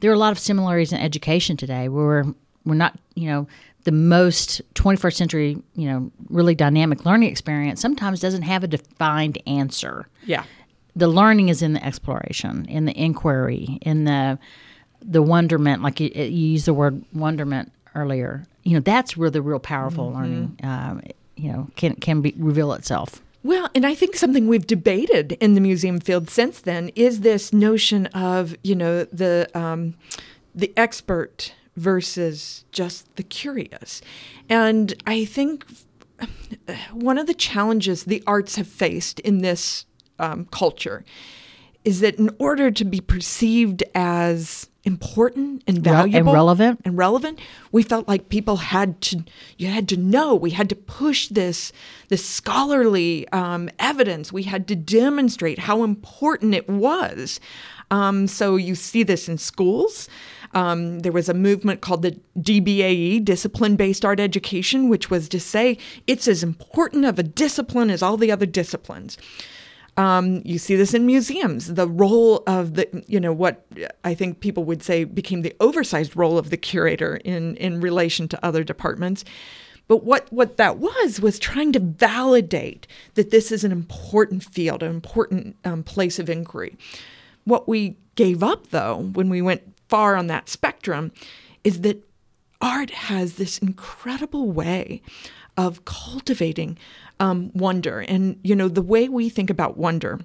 There 0.00 0.10
are 0.10 0.14
a 0.14 0.18
lot 0.18 0.32
of 0.32 0.38
similarities 0.38 0.92
in 0.92 0.98
education 0.98 1.56
today. 1.56 1.88
Where 1.88 2.04
we're 2.04 2.34
we're 2.64 2.74
not, 2.74 2.98
you 3.14 3.28
know, 3.28 3.48
the 3.84 3.92
most 3.92 4.62
21st 4.74 5.14
century, 5.14 5.62
you 5.74 5.88
know, 5.88 6.10
really 6.28 6.54
dynamic 6.54 7.04
learning 7.04 7.30
experience 7.30 7.80
sometimes 7.80 8.20
doesn't 8.20 8.42
have 8.42 8.62
a 8.62 8.68
defined 8.68 9.38
answer 9.46 10.06
yeah. 10.24 10.44
the 10.94 11.08
learning 11.08 11.48
is 11.48 11.62
in 11.62 11.72
the 11.72 11.84
exploration, 11.84 12.66
in 12.66 12.84
the 12.84 12.92
inquiry, 12.92 13.78
in 13.82 14.04
the 14.04 14.38
the 15.02 15.22
wonderment. 15.22 15.82
Like 15.82 16.00
you, 16.00 16.10
you 16.14 16.24
used 16.24 16.66
the 16.66 16.74
word 16.74 17.04
wonderment 17.12 17.72
earlier. 17.94 18.44
You 18.62 18.74
know, 18.74 18.80
that's 18.80 19.16
where 19.16 19.30
the 19.30 19.42
real 19.42 19.58
powerful 19.58 20.12
learning, 20.12 20.58
um, 20.62 21.02
you 21.36 21.52
know, 21.52 21.68
can 21.76 21.94
can 21.96 22.20
be, 22.20 22.34
reveal 22.36 22.72
itself. 22.72 23.20
Well, 23.44 23.68
and 23.74 23.84
I 23.84 23.94
think 23.94 24.14
something 24.14 24.46
we've 24.46 24.66
debated 24.66 25.32
in 25.32 25.54
the 25.54 25.60
museum 25.60 25.98
field 25.98 26.30
since 26.30 26.60
then 26.60 26.90
is 26.94 27.20
this 27.20 27.52
notion 27.52 28.06
of 28.06 28.56
you 28.62 28.74
know 28.74 29.04
the 29.04 29.48
um, 29.54 29.94
the 30.54 30.72
expert 30.76 31.54
versus 31.76 32.64
just 32.70 33.16
the 33.16 33.22
curious, 33.24 34.00
and 34.48 34.94
I 35.06 35.24
think 35.24 35.66
one 36.92 37.18
of 37.18 37.26
the 37.26 37.34
challenges 37.34 38.04
the 38.04 38.22
arts 38.26 38.56
have 38.56 38.68
faced 38.68 39.18
in 39.20 39.38
this 39.38 39.86
um, 40.18 40.46
culture 40.46 41.04
is 41.84 42.00
that 42.00 42.16
in 42.18 42.30
order 42.38 42.70
to 42.70 42.84
be 42.84 43.00
perceived 43.00 43.82
as 43.94 44.68
important 44.84 45.62
and 45.66 45.84
Rel- 45.86 46.02
and 46.02 46.12
valuable 46.12 46.32
relevant. 46.32 46.80
and 46.84 46.98
relevant. 46.98 47.40
We 47.70 47.82
felt 47.82 48.08
like 48.08 48.28
people 48.28 48.56
had 48.56 49.00
to 49.02 49.24
you 49.56 49.68
had 49.68 49.88
to 49.90 49.96
know. 49.96 50.34
We 50.34 50.50
had 50.50 50.68
to 50.70 50.76
push 50.76 51.28
this 51.28 51.72
this 52.08 52.26
scholarly 52.26 53.28
um, 53.28 53.70
evidence. 53.78 54.32
We 54.32 54.44
had 54.44 54.66
to 54.68 54.76
demonstrate 54.76 55.60
how 55.60 55.82
important 55.84 56.54
it 56.54 56.68
was. 56.68 57.40
Um, 57.90 58.26
so 58.26 58.56
you 58.56 58.74
see 58.74 59.02
this 59.02 59.28
in 59.28 59.38
schools. 59.38 60.08
Um, 60.54 61.00
there 61.00 61.12
was 61.12 61.28
a 61.28 61.34
movement 61.34 61.80
called 61.80 62.02
the 62.02 62.18
DBAE, 62.38 63.24
Discipline 63.24 63.76
Based 63.76 64.04
Art 64.04 64.20
Education, 64.20 64.88
which 64.88 65.10
was 65.10 65.28
to 65.30 65.40
say 65.40 65.78
it's 66.06 66.28
as 66.28 66.42
important 66.42 67.04
of 67.04 67.18
a 67.18 67.22
discipline 67.22 67.90
as 67.90 68.02
all 68.02 68.16
the 68.16 68.32
other 68.32 68.46
disciplines. 68.46 69.16
Um, 69.96 70.40
you 70.44 70.58
see 70.58 70.74
this 70.74 70.94
in 70.94 71.04
museums. 71.04 71.74
The 71.74 71.86
role 71.86 72.42
of 72.46 72.74
the, 72.74 73.04
you 73.06 73.20
know, 73.20 73.32
what 73.32 73.66
I 74.04 74.14
think 74.14 74.40
people 74.40 74.64
would 74.64 74.82
say 74.82 75.04
became 75.04 75.42
the 75.42 75.54
oversized 75.60 76.16
role 76.16 76.38
of 76.38 76.48
the 76.50 76.56
curator 76.56 77.16
in 77.16 77.56
in 77.56 77.80
relation 77.80 78.26
to 78.28 78.44
other 78.44 78.64
departments. 78.64 79.24
But 79.88 80.04
what 80.04 80.32
what 80.32 80.56
that 80.56 80.78
was 80.78 81.20
was 81.20 81.38
trying 81.38 81.72
to 81.72 81.80
validate 81.80 82.86
that 83.14 83.30
this 83.30 83.52
is 83.52 83.64
an 83.64 83.72
important 83.72 84.44
field, 84.44 84.82
an 84.82 84.90
important 84.90 85.56
um, 85.64 85.82
place 85.82 86.18
of 86.18 86.30
inquiry. 86.30 86.76
What 87.44 87.68
we 87.68 87.96
gave 88.14 88.42
up, 88.42 88.68
though, 88.68 89.10
when 89.12 89.28
we 89.28 89.42
went 89.42 89.62
far 89.88 90.16
on 90.16 90.28
that 90.28 90.48
spectrum, 90.48 91.12
is 91.64 91.82
that 91.82 92.02
art 92.60 92.90
has 92.90 93.34
this 93.34 93.58
incredible 93.58 94.50
way 94.50 95.02
of 95.56 95.84
cultivating 95.84 96.78
um, 97.22 97.52
wonder. 97.54 98.00
And, 98.00 98.36
you 98.42 98.56
know, 98.56 98.68
the 98.68 98.82
way 98.82 99.08
we 99.08 99.28
think 99.28 99.48
about 99.48 99.78
wonder 99.78 100.18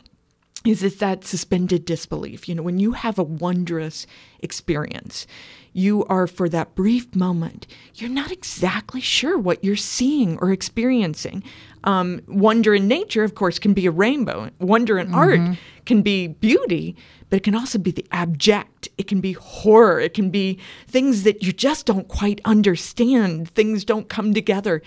is 0.66 0.82
it's 0.82 0.98
that 0.98 1.24
suspended 1.24 1.86
disbelief. 1.86 2.50
You 2.50 2.56
know, 2.56 2.64
when 2.64 2.80
you 2.80 2.94
have 2.94 3.20
a 3.20 3.24
wondrous 3.24 4.08
experience, 4.40 5.28
you 5.74 6.06
are 6.06 6.26
for 6.26 6.50
that 6.50 6.74
brief 6.74 7.16
moment, 7.16 7.68
you're 7.94 8.10
not 8.10 8.32
exactly 8.32 9.00
sure 9.00 9.38
what 9.38 9.64
you're 9.64 9.76
seeing 9.76 10.40
or 10.40 10.52
experiencing. 10.52 11.44
Um, 11.84 12.22
wonder 12.28 12.74
in 12.74 12.88
nature, 12.88 13.24
of 13.24 13.36
course, 13.36 13.60
can 13.60 13.74
be 13.74 13.86
a 13.86 13.92
rainbow. 13.92 14.50
Wonder 14.60 14.98
in 14.98 15.14
art 15.14 15.40
can 15.86 16.02
be 16.02 16.28
beauty, 16.28 16.96
but 17.30 17.38
it 17.38 17.44
can 17.44 17.54
also 17.56 17.78
be 17.78 17.92
the 17.92 18.08
abject. 18.12 18.90
It 18.98 19.08
can 19.08 19.22
be 19.22 19.34
horror. 19.34 20.00
It 20.00 20.16
can 20.16 20.32
be 20.32 20.60
things 20.88 21.22
that 21.24 21.44
you 21.44 21.54
just 21.54 21.86
don't 21.86 22.08
quite 22.08 22.42
understand. 22.44 23.50
Things 23.52 23.86
don't 23.86 24.10
come 24.10 24.34
together. 24.34 24.82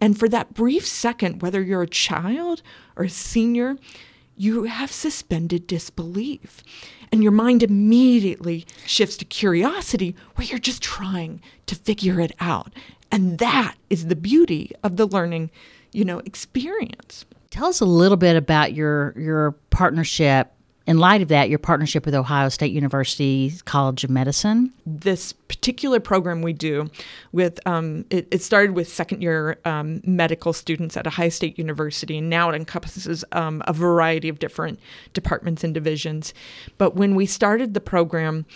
And 0.00 0.18
for 0.18 0.28
that 0.28 0.54
brief 0.54 0.86
second, 0.86 1.42
whether 1.42 1.62
you're 1.62 1.82
a 1.82 1.88
child 1.88 2.62
or 2.96 3.04
a 3.04 3.10
senior, 3.10 3.76
you 4.36 4.64
have 4.64 4.92
suspended 4.92 5.66
disbelief. 5.66 6.62
And 7.10 7.22
your 7.22 7.32
mind 7.32 7.62
immediately 7.62 8.66
shifts 8.84 9.16
to 9.18 9.24
curiosity 9.24 10.14
where 10.34 10.46
you're 10.46 10.58
just 10.58 10.82
trying 10.82 11.40
to 11.66 11.74
figure 11.74 12.20
it 12.20 12.32
out. 12.40 12.72
And 13.10 13.38
that 13.38 13.76
is 13.88 14.06
the 14.06 14.16
beauty 14.16 14.72
of 14.82 14.96
the 14.96 15.06
learning, 15.06 15.50
you 15.92 16.04
know, 16.04 16.18
experience. 16.20 17.24
Tell 17.50 17.66
us 17.66 17.80
a 17.80 17.86
little 17.86 18.16
bit 18.16 18.36
about 18.36 18.74
your 18.74 19.14
your 19.16 19.52
partnership. 19.70 20.52
In 20.86 20.98
light 20.98 21.20
of 21.20 21.28
that, 21.28 21.50
your 21.50 21.58
partnership 21.58 22.06
with 22.06 22.14
Ohio 22.14 22.48
State 22.48 22.70
University 22.70 23.52
College 23.64 24.04
of 24.04 24.10
Medicine. 24.10 24.72
this 24.86 25.32
particular 25.32 25.98
program 25.98 26.42
we 26.42 26.52
do 26.52 26.88
with 27.32 27.58
um, 27.66 28.04
it, 28.08 28.28
it 28.30 28.40
started 28.40 28.72
with 28.72 28.88
second 28.88 29.20
year 29.20 29.58
um, 29.64 30.00
medical 30.04 30.52
students 30.52 30.96
at 30.96 31.06
Ohio 31.06 31.28
State 31.28 31.58
University, 31.58 32.18
and 32.18 32.30
now 32.30 32.50
it 32.50 32.54
encompasses 32.54 33.24
um, 33.32 33.64
a 33.66 33.72
variety 33.72 34.28
of 34.28 34.38
different 34.38 34.78
departments 35.12 35.64
and 35.64 35.74
divisions. 35.74 36.32
But 36.78 36.94
when 36.94 37.16
we 37.16 37.26
started 37.26 37.74
the 37.74 37.80
program, 37.80 38.46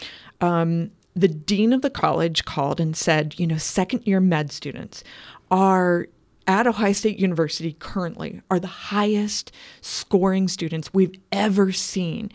um, 0.40 0.92
the 1.16 1.28
dean 1.28 1.72
of 1.72 1.82
the 1.82 1.90
college 1.90 2.44
called 2.44 2.78
and 2.78 2.96
said, 2.96 3.38
you 3.40 3.46
know, 3.46 3.58
second 3.58 4.06
year 4.06 4.20
med 4.20 4.52
students 4.52 5.02
are 5.50 6.06
at 6.46 6.66
Ohio 6.66 6.92
State 6.92 7.18
University 7.18 7.72
currently 7.78 8.42
are 8.50 8.60
the 8.60 8.66
highest 8.66 9.52
scoring 9.80 10.48
students 10.48 10.92
we've 10.92 11.14
ever 11.32 11.72
seen. 11.72 12.30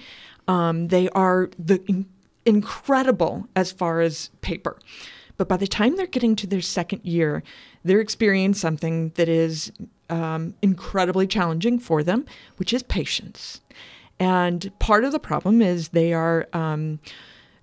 Um, 0.48 0.90
they 0.90 1.10
are 1.10 1.50
the 1.58 1.84
in- 1.88 2.08
incredible 2.46 3.48
as 3.56 3.72
far 3.72 4.02
as 4.02 4.30
paper. 4.42 4.80
But 5.38 5.50
by 5.50 5.58
the 5.58 5.68
time 5.68 5.98
they're 5.98 6.08
getting 6.08 6.36
to 6.38 6.48
their 6.48 6.62
second 6.62 7.02
year, 7.04 7.44
they're 7.84 8.00
experiencing 8.00 8.60
something 8.60 9.10
that 9.16 9.28
is 9.28 9.72
um, 10.10 10.54
incredibly 10.62 11.28
challenging 11.28 11.80
for 11.80 12.04
them, 12.04 12.26
which 12.58 12.74
is 12.74 12.84
patience. 12.84 13.62
And 14.20 14.72
part 14.80 15.04
of 15.04 15.12
the 15.12 15.20
problem 15.20 15.62
is 15.62 15.90
they 15.90 16.14
are. 16.14 16.48
Um, 16.54 17.00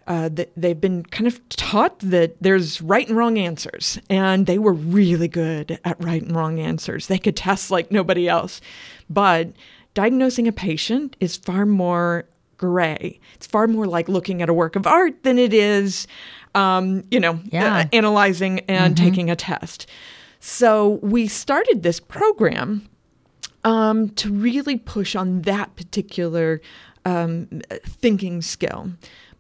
uh, 0.07 0.29
th- 0.29 0.51
they've 0.57 0.81
been 0.81 1.05
kind 1.05 1.27
of 1.27 1.47
taught 1.49 1.99
that 2.01 2.37
there's 2.41 2.81
right 2.83 3.07
and 3.09 3.17
wrong 3.17 3.39
answers, 3.39 3.99
and 4.11 4.47
they 4.47 4.59
were 4.59 4.73
really 4.73 5.29
good 5.29 5.79
at 5.85 6.03
right 6.03 6.23
and 6.23 6.35
wrong 6.35 6.59
answers. 6.59 7.07
They 7.07 7.19
could 7.19 7.37
test 7.37 7.71
like 7.71 7.91
nobody 7.91 8.29
else. 8.29 8.61
But 9.09 9.53
diagnosing 9.95 10.49
a 10.49 10.53
patient 10.53 11.17
is 11.21 11.37
far 11.37 11.67
more 11.67 12.25
gray. 12.57 13.21
It's 13.35 13.47
far 13.47 13.67
more 13.67 13.87
like 13.87 14.09
looking 14.09 14.41
at 14.43 14.49
a 14.49 14.55
work 14.55 14.77
of 14.77 14.87
art 14.87 15.23
than 15.25 15.39
it 15.39 15.53
is, 15.53 16.07
um, 16.55 17.05
you 17.11 17.19
know, 17.21 17.41
Yeah. 17.51 17.79
uh, 17.79 17.85
analyzing 17.93 18.61
and 18.61 18.97
taking 18.97 19.31
a 19.31 19.37
test. 19.37 19.87
So 20.41 20.99
we 21.03 21.27
started 21.29 21.83
this 21.83 22.01
program 22.01 22.89
um, 23.65 24.09
to 24.11 24.33
really 24.33 24.77
push 24.77 25.15
on 25.15 25.43
that 25.43 25.77
particular 25.77 26.61
um, 27.05 27.49
thinking 27.85 28.43
skill. 28.43 28.93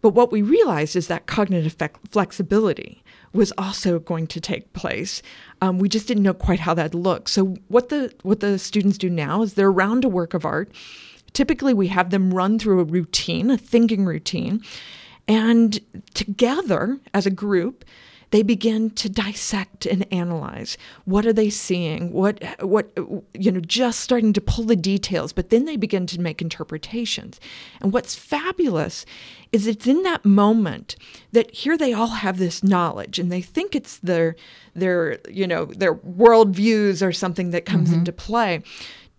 But 0.02 0.10
what 0.10 0.32
we 0.32 0.42
realized 0.42 0.96
is 0.96 1.06
that 1.06 1.26
cognitive 1.26 1.74
flex- 1.74 2.00
flexibility 2.10 3.02
was 3.32 3.52
also 3.56 3.98
going 3.98 4.26
to 4.26 4.40
take 4.40 4.72
place. 4.74 5.22
Um, 5.62 5.78
we 5.78 5.88
just 5.88 6.06
didn't 6.06 6.24
know 6.24 6.34
quite 6.34 6.60
how 6.60 6.74
that 6.74 6.94
looked. 6.94 7.30
So 7.30 7.56
what 7.68 7.88
the 7.88 8.12
what 8.22 8.40
the 8.40 8.58
students 8.58 8.98
do 8.98 9.08
now 9.08 9.42
is 9.42 9.54
they're 9.54 9.68
around 9.68 10.04
a 10.04 10.08
work 10.08 10.34
of 10.34 10.44
art. 10.44 10.70
Typically, 11.32 11.72
we 11.72 11.88
have 11.88 12.10
them 12.10 12.34
run 12.34 12.58
through 12.58 12.80
a 12.80 12.84
routine, 12.84 13.50
a 13.50 13.56
thinking 13.56 14.04
routine, 14.04 14.60
and 15.26 15.80
together 16.12 16.98
as 17.14 17.24
a 17.24 17.30
group, 17.30 17.84
they 18.32 18.42
begin 18.42 18.88
to 18.90 19.10
dissect 19.10 19.84
and 19.84 20.10
analyze. 20.10 20.78
What 21.04 21.26
are 21.26 21.34
they 21.34 21.50
seeing? 21.50 22.12
What 22.12 22.42
what 22.60 22.90
you 23.34 23.52
know, 23.52 23.60
just 23.60 24.00
starting 24.00 24.32
to 24.32 24.40
pull 24.40 24.64
the 24.64 24.74
details, 24.74 25.32
but 25.34 25.50
then 25.50 25.66
they 25.66 25.76
begin 25.76 26.06
to 26.08 26.20
make 26.20 26.40
interpretations. 26.40 27.38
And 27.80 27.92
what's 27.92 28.14
fabulous 28.14 29.04
is 29.52 29.66
it's 29.66 29.86
in 29.86 30.02
that 30.04 30.24
moment 30.24 30.96
that 31.32 31.54
here 31.54 31.76
they 31.76 31.92
all 31.92 32.08
have 32.08 32.38
this 32.38 32.64
knowledge 32.64 33.18
and 33.18 33.30
they 33.30 33.42
think 33.42 33.76
it's 33.76 33.98
their 33.98 34.34
their 34.74 35.18
you 35.30 35.46
know 35.46 35.66
their 35.66 35.94
worldviews 35.94 37.06
or 37.06 37.12
something 37.12 37.50
that 37.50 37.66
comes 37.66 37.90
mm-hmm. 37.90 37.98
into 37.98 38.12
play 38.12 38.62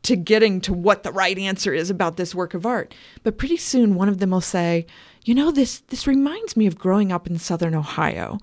to 0.01 0.15
getting 0.15 0.60
to 0.60 0.74
what 0.74 1.03
the 1.03 1.12
right 1.12 1.38
answer 1.38 1.72
is 1.74 1.89
about 1.89 2.17
this 2.17 2.34
work 2.36 2.55
of 2.55 2.65
art. 2.65 2.96
But 3.22 3.38
pretty 3.38 3.58
soon 3.58 3.96
one 3.96 4.10
of 4.10 4.17
them 4.17 4.32
will 4.32 4.41
say, 4.41 4.88
you 5.24 5.36
know, 5.36 5.51
this 5.51 5.82
this 5.89 6.08
reminds 6.08 6.58
me 6.58 6.65
of 6.65 6.79
growing 6.79 7.12
up 7.12 7.27
in 7.27 7.38
southern 7.38 7.75
Ohio. 7.75 8.39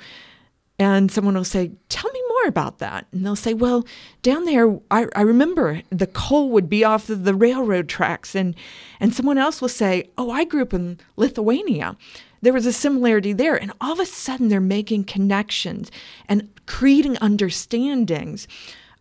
And 0.81 1.13
someone 1.13 1.35
will 1.35 1.45
say, 1.45 1.73
Tell 1.91 2.11
me 2.11 2.23
more 2.31 2.49
about 2.49 2.79
that. 2.79 3.07
And 3.13 3.25
they'll 3.25 3.37
say, 3.37 3.53
Well, 3.53 3.85
down 4.23 4.47
there, 4.47 4.79
I, 4.91 5.07
I 5.15 5.21
remember 5.21 5.83
the 5.91 6.07
coal 6.07 6.49
would 6.51 6.71
be 6.71 6.85
off 6.85 7.11
of 7.11 7.25
the 7.25 7.35
railroad 7.35 7.87
tracks. 7.87 8.35
And, 8.35 8.57
and 8.99 9.15
someone 9.15 9.37
else 9.37 9.61
will 9.61 9.69
say, 9.69 10.09
Oh, 10.17 10.31
I 10.31 10.45
grew 10.45 10.63
up 10.63 10.73
in 10.73 10.99
Lithuania. 11.17 11.99
There 12.41 12.55
was 12.55 12.65
a 12.65 12.73
similarity 12.73 13.35
there. 13.35 13.61
And 13.61 13.73
all 13.79 13.93
of 13.93 14.01
a 14.01 14.07
sudden, 14.07 14.49
they're 14.49 14.59
making 14.59 15.05
connections 15.05 15.91
and 16.27 16.49
creating 16.65 17.19
understandings 17.19 18.49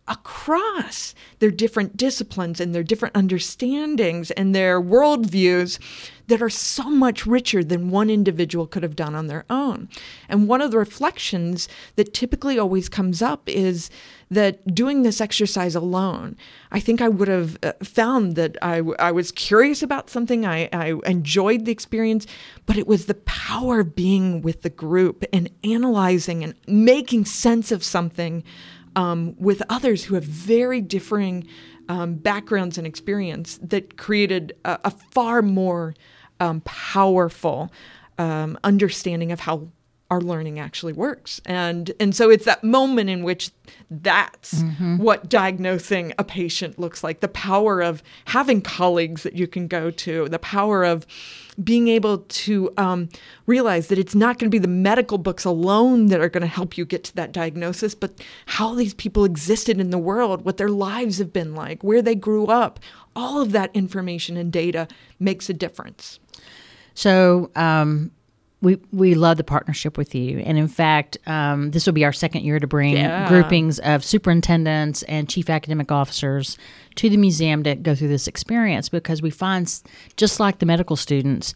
across 0.09 1.13
their 1.39 1.51
different 1.51 1.95
disciplines 1.95 2.59
and 2.59 2.75
their 2.75 2.83
different 2.83 3.15
understandings 3.15 4.31
and 4.31 4.53
their 4.53 4.81
worldviews 4.81 5.79
that 6.29 6.41
are 6.43 6.49
so 6.49 6.89
much 6.89 7.25
richer 7.25 7.63
than 7.63 7.89
one 7.89 8.09
individual 8.09 8.67
could 8.67 8.83
have 8.83 8.95
done 8.95 9.15
on 9.15 9.27
their 9.27 9.45
own. 9.49 9.89
And 10.27 10.47
one 10.47 10.61
of 10.61 10.69
the 10.71 10.77
reflections 10.77 11.67
that 11.95 12.13
typically 12.13 12.59
always 12.59 12.87
comes 12.87 13.21
up 13.21 13.49
is 13.49 13.89
that 14.29 14.75
doing 14.75 15.01
this 15.01 15.19
exercise 15.19 15.73
alone, 15.73 16.37
I 16.71 16.79
think 16.79 17.01
I 17.01 17.09
would 17.09 17.27
have 17.27 17.57
uh, 17.63 17.73
found 17.83 18.35
that 18.35 18.57
I, 18.61 18.83
I 18.99 19.11
was 19.11 19.31
curious 19.31 19.81
about 19.81 20.11
something, 20.11 20.45
I, 20.45 20.69
I 20.71 20.93
enjoyed 21.05 21.65
the 21.65 21.71
experience, 21.71 22.27
but 22.67 22.77
it 22.77 22.85
was 22.85 23.07
the 23.07 23.15
power 23.15 23.79
of 23.79 23.95
being 23.95 24.43
with 24.43 24.61
the 24.61 24.69
group 24.69 25.25
and 25.33 25.49
analyzing 25.63 26.43
and 26.43 26.53
making 26.67 27.25
sense 27.25 27.71
of 27.71 27.83
something 27.83 28.43
um, 28.99 29.33
with 29.39 29.61
others 29.69 30.03
who 30.03 30.15
have 30.15 30.25
very 30.25 30.81
differing 30.81 31.47
um, 31.87 32.15
backgrounds 32.15 32.77
and 32.77 32.85
experience 32.85 33.57
that 33.63 33.95
created 33.95 34.53
a, 34.65 34.77
a 34.83 34.91
far 34.91 35.41
more 35.41 35.95
um, 36.41 36.59
powerful 36.65 37.71
um, 38.17 38.59
understanding 38.65 39.31
of 39.31 39.39
how 39.39 39.69
our 40.09 40.21
learning 40.21 40.59
actually 40.59 40.93
works. 40.93 41.39
And 41.45 41.91
and 41.99 42.15
so 42.15 42.29
it's 42.29 42.45
that 42.45 42.63
moment 42.63 43.09
in 43.09 43.23
which 43.23 43.51
that's 43.91 44.55
mm-hmm. 44.55 44.97
what 44.97 45.29
diagnosing 45.29 46.13
a 46.17 46.23
patient 46.23 46.79
looks 46.79 47.03
like. 47.03 47.19
The 47.19 47.27
power 47.27 47.81
of 47.81 48.01
having 48.25 48.61
colleagues 48.61 49.23
that 49.23 49.35
you 49.35 49.47
can 49.47 49.67
go 49.67 49.91
to, 49.91 50.27
the 50.29 50.39
power 50.39 50.83
of 50.83 51.05
being 51.63 51.87
able 51.89 52.19
to 52.19 52.71
um, 52.77 53.09
realize 53.45 53.87
that 53.87 53.99
it's 53.99 54.15
not 54.15 54.39
going 54.39 54.49
to 54.49 54.55
be 54.55 54.59
the 54.59 54.67
medical 54.67 55.17
books 55.17 55.45
alone 55.45 56.07
that 56.07 56.21
are 56.21 56.29
going 56.29 56.41
to 56.41 56.47
help 56.47 56.77
you 56.77 56.85
get 56.85 57.03
to 57.03 57.15
that 57.15 57.31
diagnosis, 57.31 57.93
but 57.93 58.13
how 58.45 58.73
these 58.73 58.93
people 58.93 59.25
existed 59.25 59.79
in 59.79 59.89
the 59.89 59.97
world, 59.97 60.45
what 60.45 60.57
their 60.57 60.69
lives 60.69 61.17
have 61.17 61.33
been 61.33 61.53
like, 61.53 61.83
where 61.83 62.01
they 62.01 62.15
grew 62.15 62.47
up. 62.47 62.79
All 63.15 63.41
of 63.41 63.51
that 63.51 63.75
information 63.75 64.37
and 64.37 64.53
data 64.53 64.87
makes 65.19 65.49
a 65.49 65.53
difference. 65.53 66.19
So, 66.93 67.51
um, 67.55 68.11
we 68.61 68.77
we 68.91 69.15
love 69.15 69.37
the 69.37 69.43
partnership 69.43 69.97
with 69.97 70.13
you, 70.13 70.39
and 70.39 70.57
in 70.57 70.67
fact, 70.67 71.17
um, 71.25 71.71
this 71.71 71.85
will 71.85 71.93
be 71.93 72.03
our 72.03 72.11
second 72.11 72.43
year 72.43 72.59
to 72.59 72.67
bring 72.67 72.97
yeah. 72.97 73.27
groupings 73.27 73.79
of 73.79 74.03
superintendents 74.03 75.01
and 75.03 75.29
chief 75.29 75.49
academic 75.49 75.91
officers 75.91 76.57
to 76.95 77.09
the 77.09 77.15
museum 77.15 77.63
to 77.63 77.75
go 77.75 77.95
through 77.95 78.09
this 78.09 78.27
experience 78.27 78.89
because 78.89 79.21
we 79.21 79.29
find, 79.29 79.81
just 80.17 80.41
like 80.41 80.59
the 80.59 80.65
medical 80.65 80.97
students, 80.97 81.55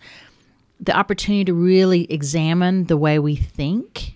the 0.79 0.95
opportunity 0.95 1.43
to 1.43 1.53
really 1.53 2.09
examine 2.11 2.85
the 2.85 2.97
way 2.97 3.19
we 3.19 3.35
think 3.35 4.15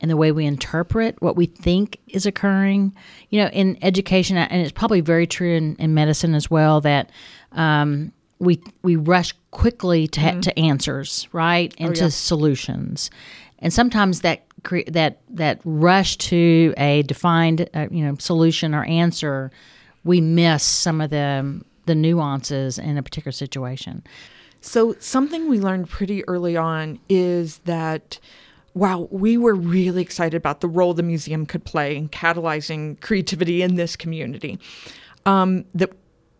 and 0.00 0.10
the 0.10 0.16
way 0.16 0.32
we 0.32 0.44
interpret 0.44 1.22
what 1.22 1.36
we 1.36 1.46
think 1.46 2.00
is 2.08 2.26
occurring. 2.26 2.92
You 3.30 3.42
know, 3.42 3.48
in 3.50 3.78
education, 3.80 4.36
and 4.36 4.60
it's 4.60 4.72
probably 4.72 5.02
very 5.02 5.28
true 5.28 5.54
in, 5.54 5.76
in 5.76 5.94
medicine 5.94 6.34
as 6.34 6.50
well 6.50 6.80
that. 6.80 7.10
Um, 7.52 8.12
we 8.44 8.62
we 8.82 8.96
rush 8.96 9.34
quickly 9.50 10.06
to 10.08 10.20
mm-hmm. 10.20 10.40
to 10.40 10.58
answers, 10.58 11.28
right, 11.32 11.74
and 11.78 11.90
oh, 11.90 11.94
to 11.94 12.10
solutions, 12.10 13.10
and 13.58 13.72
sometimes 13.72 14.20
that 14.20 14.44
cre- 14.62 14.88
that 14.88 15.20
that 15.30 15.60
rush 15.64 16.16
to 16.18 16.74
a 16.76 17.02
defined 17.02 17.68
uh, 17.74 17.86
you 17.90 18.04
know 18.04 18.16
solution 18.18 18.74
or 18.74 18.84
answer, 18.84 19.50
we 20.04 20.20
miss 20.20 20.62
some 20.62 21.00
of 21.00 21.10
the 21.10 21.62
the 21.86 21.94
nuances 21.94 22.78
in 22.78 22.96
a 22.96 23.02
particular 23.02 23.32
situation. 23.32 24.02
So 24.60 24.94
something 24.98 25.48
we 25.48 25.60
learned 25.60 25.90
pretty 25.90 26.26
early 26.26 26.56
on 26.56 26.98
is 27.08 27.58
that 27.58 28.18
wow, 28.74 29.06
we 29.10 29.36
were 29.36 29.54
really 29.54 30.02
excited 30.02 30.36
about 30.36 30.60
the 30.60 30.66
role 30.66 30.94
the 30.94 31.02
museum 31.02 31.46
could 31.46 31.64
play 31.64 31.96
in 31.96 32.08
catalyzing 32.08 33.00
creativity 33.00 33.62
in 33.62 33.76
this 33.76 33.94
community. 33.94 34.58
Um, 35.26 35.64
that 35.74 35.92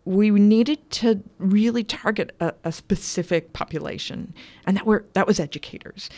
we 0.04 0.30
needed 0.30 0.90
to 0.90 1.22
really 1.38 1.82
target 1.82 2.34
a, 2.40 2.54
a, 2.64 2.72
specific 2.72 3.52
population, 3.52 4.34
and 4.66 4.76
that 4.76 4.86
were 4.86 5.04
that 5.14 5.26
was 5.26 5.40
educators, 5.40 6.10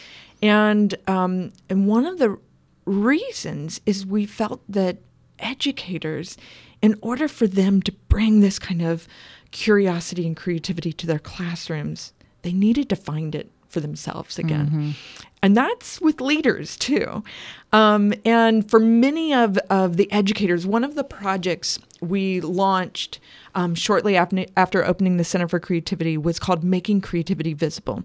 and 0.42 0.94
um, 1.06 1.52
and 1.68 1.86
one 1.86 2.06
of 2.06 2.18
the 2.18 2.38
reasons 2.84 3.80
is 3.86 4.06
we 4.06 4.26
felt 4.26 4.60
that 4.68 4.98
educators, 5.38 6.36
in 6.80 6.96
order 7.02 7.28
for 7.28 7.46
them 7.46 7.82
to 7.82 7.92
bring 8.08 8.40
this 8.40 8.58
kind 8.58 8.82
of 8.82 9.06
curiosity 9.50 10.26
and 10.26 10.36
creativity 10.36 10.92
to 10.92 11.06
their 11.06 11.18
classrooms, 11.18 12.12
they 12.42 12.52
needed 12.52 12.88
to 12.88 12.96
find 12.96 13.34
it 13.34 13.50
for 13.68 13.80
themselves 13.80 14.38
again. 14.38 14.66
Mm-hmm. 14.66 14.90
And 15.42 15.56
that's 15.56 16.00
with 16.00 16.20
leaders 16.20 16.76
too. 16.76 17.22
Um, 17.72 18.14
and 18.24 18.68
for 18.70 18.80
many 18.80 19.34
of, 19.34 19.58
of 19.68 19.96
the 19.96 20.10
educators, 20.10 20.66
one 20.66 20.84
of 20.84 20.94
the 20.94 21.04
projects 21.04 21.78
we 22.00 22.40
launched 22.40 23.20
um, 23.54 23.74
shortly 23.74 24.16
after, 24.16 24.44
after 24.56 24.84
opening 24.84 25.16
the 25.16 25.24
Center 25.24 25.48
for 25.48 25.58
Creativity 25.58 26.18
was 26.18 26.38
called 26.38 26.62
Making 26.62 27.00
Creativity 27.00 27.54
Visible. 27.54 28.02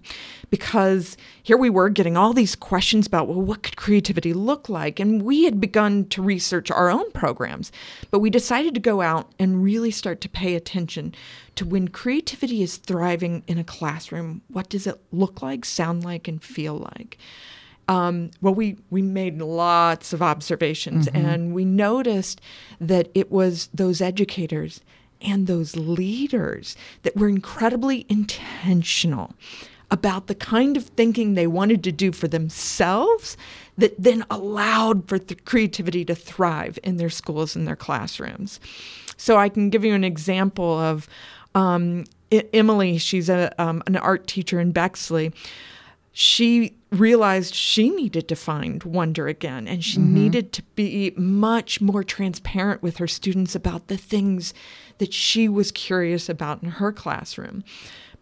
Because 0.50 1.16
here 1.42 1.56
we 1.56 1.70
were 1.70 1.90
getting 1.90 2.16
all 2.16 2.32
these 2.32 2.56
questions 2.56 3.06
about, 3.06 3.28
well, 3.28 3.40
what 3.40 3.62
could 3.62 3.76
creativity 3.76 4.32
look 4.32 4.68
like? 4.68 4.98
And 4.98 5.22
we 5.22 5.44
had 5.44 5.60
begun 5.60 6.06
to 6.06 6.22
research 6.22 6.70
our 6.70 6.90
own 6.90 7.10
programs, 7.12 7.70
but 8.10 8.20
we 8.20 8.30
decided 8.30 8.74
to 8.74 8.80
go 8.80 9.02
out 9.02 9.32
and 9.38 9.62
really 9.62 9.90
start 9.90 10.20
to 10.22 10.28
pay 10.28 10.54
attention 10.54 11.14
to 11.56 11.66
when 11.66 11.88
creativity 11.88 12.62
is 12.62 12.78
thriving 12.78 13.42
in 13.46 13.58
a 13.58 13.64
classroom, 13.64 14.42
what 14.48 14.70
does 14.70 14.86
it 14.86 15.00
look 15.12 15.42
like, 15.42 15.64
sound 15.64 16.02
like, 16.02 16.26
and 16.26 16.42
feel 16.42 16.78
like? 16.96 17.18
Um, 17.92 18.30
well, 18.40 18.54
we, 18.54 18.78
we 18.88 19.02
made 19.02 19.42
lots 19.42 20.14
of 20.14 20.22
observations 20.22 21.08
mm-hmm. 21.08 21.26
and 21.26 21.54
we 21.54 21.66
noticed 21.66 22.40
that 22.80 23.10
it 23.14 23.30
was 23.30 23.68
those 23.74 24.00
educators 24.00 24.80
and 25.20 25.46
those 25.46 25.76
leaders 25.76 26.74
that 27.02 27.14
were 27.16 27.28
incredibly 27.28 28.06
intentional 28.08 29.34
about 29.90 30.26
the 30.26 30.34
kind 30.34 30.78
of 30.78 30.86
thinking 30.86 31.34
they 31.34 31.46
wanted 31.46 31.84
to 31.84 31.92
do 31.92 32.12
for 32.12 32.28
themselves 32.28 33.36
that 33.76 33.94
then 33.98 34.24
allowed 34.30 35.06
for 35.06 35.18
the 35.18 35.34
creativity 35.34 36.02
to 36.02 36.14
thrive 36.14 36.78
in 36.82 36.96
their 36.96 37.10
schools 37.10 37.54
and 37.54 37.68
their 37.68 37.76
classrooms. 37.76 38.58
So 39.18 39.36
I 39.36 39.50
can 39.50 39.68
give 39.68 39.84
you 39.84 39.94
an 39.94 40.02
example 40.02 40.78
of 40.78 41.06
um, 41.54 42.04
I- 42.32 42.48
Emily. 42.54 42.96
She's 42.96 43.28
a, 43.28 43.52
um, 43.62 43.82
an 43.86 43.96
art 43.96 44.26
teacher 44.26 44.58
in 44.58 44.72
Bexley. 44.72 45.30
She 46.12 46.76
realized 46.90 47.54
she 47.54 47.88
needed 47.88 48.28
to 48.28 48.36
find 48.36 48.82
wonder 48.84 49.26
again 49.26 49.66
and 49.66 49.82
she 49.82 49.98
mm-hmm. 49.98 50.14
needed 50.14 50.52
to 50.52 50.62
be 50.74 51.12
much 51.16 51.80
more 51.80 52.04
transparent 52.04 52.82
with 52.82 52.98
her 52.98 53.08
students 53.08 53.54
about 53.54 53.88
the 53.88 53.96
things 53.96 54.52
that 54.98 55.14
she 55.14 55.48
was 55.48 55.72
curious 55.72 56.28
about 56.28 56.62
in 56.62 56.70
her 56.72 56.92
classroom. 56.92 57.64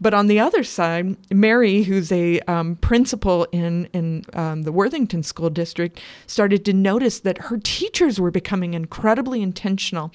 But 0.01 0.15
on 0.15 0.29
the 0.29 0.41
other 0.41 0.65
side, 0.65 1.17
Mary, 1.31 1.83
who's 1.83 2.11
a 2.11 2.41
um, 2.41 2.77
principal 2.77 3.47
in 3.53 3.87
in 3.93 4.25
um, 4.33 4.63
the 4.63 4.73
Worthington 4.73 5.23
School 5.23 5.51
District, 5.51 6.01
started 6.27 6.65
to 6.65 6.73
notice 6.73 7.21
that 7.21 7.39
her 7.39 7.59
teachers 7.59 8.19
were 8.19 8.31
becoming 8.31 8.75
incredibly 8.75 9.43
intentional 9.43 10.11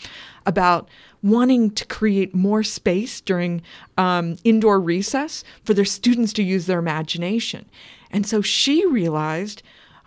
about 0.46 0.90
wanting 1.22 1.72
to 1.72 1.86
create 1.86 2.34
more 2.34 2.64
space 2.64 3.22
during 3.22 3.62
um, 3.98 4.38
indoor 4.44 4.80
recess 4.80 5.44
for 5.64 5.74
their 5.74 5.86
students 5.86 6.34
to 6.34 6.44
use 6.44 6.66
their 6.66 6.80
imagination. 6.80 7.66
And 8.12 8.26
so 8.26 8.42
she 8.42 8.86
realized, 8.86 9.62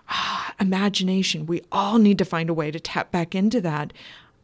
ah, 0.08 0.54
imagination. 0.60 1.46
We 1.46 1.62
all 1.70 1.98
need 1.98 2.18
to 2.18 2.24
find 2.24 2.50
a 2.50 2.54
way 2.54 2.70
to 2.70 2.80
tap 2.80 3.10
back 3.10 3.34
into 3.34 3.60
that. 3.60 3.92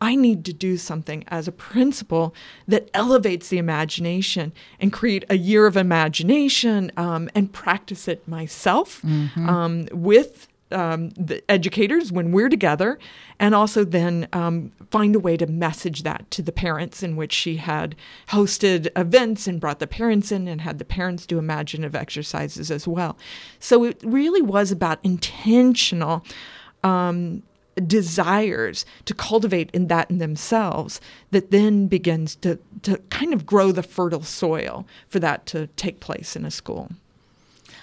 I 0.01 0.17
need 0.17 0.45
to 0.47 0.53
do 0.53 0.77
something 0.77 1.25
as 1.29 1.49
a 1.49 1.53
principal 1.53 2.35
that 2.69 2.91
elevates 2.93 3.49
the 3.49 3.59
imagination 3.59 4.53
and 4.81 4.93
create 4.93 5.25
a 5.31 5.37
year 5.37 5.67
of 5.67 5.77
imagination 5.77 6.93
um, 6.97 7.31
and 7.35 7.53
practice 7.53 8.09
it 8.09 8.27
myself 8.29 9.01
mm-hmm. 9.03 9.49
um, 9.49 9.89
with 9.93 10.49
um, 10.73 11.11
the 11.11 11.43
educators 11.51 12.11
when 12.11 12.33
we're 12.33 12.49
together, 12.49 12.99
and 13.39 13.55
also 13.55 13.85
then 13.85 14.29
um, 14.33 14.73
find 14.91 15.15
a 15.15 15.21
way 15.21 15.37
to 15.37 15.47
message 15.47 16.03
that 16.03 16.31
to 16.33 16.43
the 16.43 16.53
parents, 16.53 17.03
in 17.03 17.17
which 17.17 17.33
she 17.33 17.57
had 17.57 17.95
hosted 18.29 18.89
events 18.97 19.47
and 19.47 19.61
brought 19.61 19.79
the 19.79 19.87
parents 19.87 20.33
in 20.33 20.49
and 20.49 20.63
had 20.63 20.79
the 20.79 20.85
parents 20.85 21.27
do 21.27 21.39
imaginative 21.39 21.95
exercises 21.95 22.71
as 22.71 22.89
well. 22.89 23.17
So 23.61 23.85
it 23.85 24.01
really 24.03 24.43
was 24.43 24.73
about 24.73 24.99
intentional. 25.05 26.25
Um, 26.83 27.43
desires 27.87 28.85
to 29.05 29.15
cultivate 29.15 29.71
in 29.73 29.89
that 29.89 30.11
in 30.11 30.19
themselves 30.19 31.01
that 31.31 31.51
then 31.51 31.87
begins 31.87 32.37
to, 32.37 32.59
to 32.83 32.99
kind 33.11 33.33
of 33.33 33.45
grow 33.47 33.73
the 33.73 33.83
fertile 33.83 34.23
soil 34.23 34.87
for 35.09 35.19
that 35.19 35.47
to 35.47 35.67
take 35.77 36.01
place 36.01 36.37
in 36.37 36.45
a 36.45 36.51
school. 36.51 36.91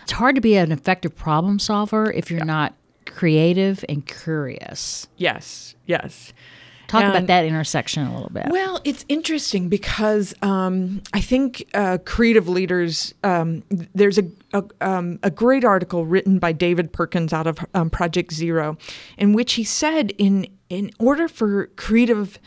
It's 0.04 0.14
hard 0.14 0.36
to 0.36 0.42
be 0.42 0.56
an 0.56 0.72
effective 0.72 1.16
problem 1.16 1.60
solver 1.60 2.12
if 2.12 2.30
you're 2.30 2.40
yeah. 2.40 2.46
not 2.46 2.74
creative 3.06 3.84
and 3.90 4.06
curious. 4.06 5.08
Yes, 5.18 5.76
yes. 5.86 6.34
Talk 6.92 7.04
and, 7.04 7.16
about 7.16 7.28
that 7.28 7.46
intersection 7.46 8.06
a 8.06 8.14
little 8.14 8.30
bit. 8.32 8.48
Well, 8.50 8.82
it's 8.84 9.06
interesting 9.08 9.70
because 9.70 10.34
um, 10.42 11.02
I 11.14 11.22
think 11.22 11.66
uh, 11.74 12.00
creative 12.06 12.50
leaders. 12.50 13.14
Um, 13.24 13.64
there's 13.70 14.18
a 14.18 14.30
a, 14.54 14.66
um, 14.82 15.18
a, 15.24 15.32
great 15.32 15.64
article 15.64 16.06
written 16.06 16.38
by 16.38 16.52
David 16.52 16.92
Perkins 16.92 17.32
out 17.32 17.48
of 17.48 17.60
um, 17.74 17.90
Project 17.90 18.34
Zero, 18.34 18.78
in 19.18 19.32
which 19.32 19.54
he 19.54 19.64
said 19.64 20.12
in 20.18 20.46
in 20.68 20.92
order 21.00 21.30
for 21.30 21.68
creative 21.78 22.38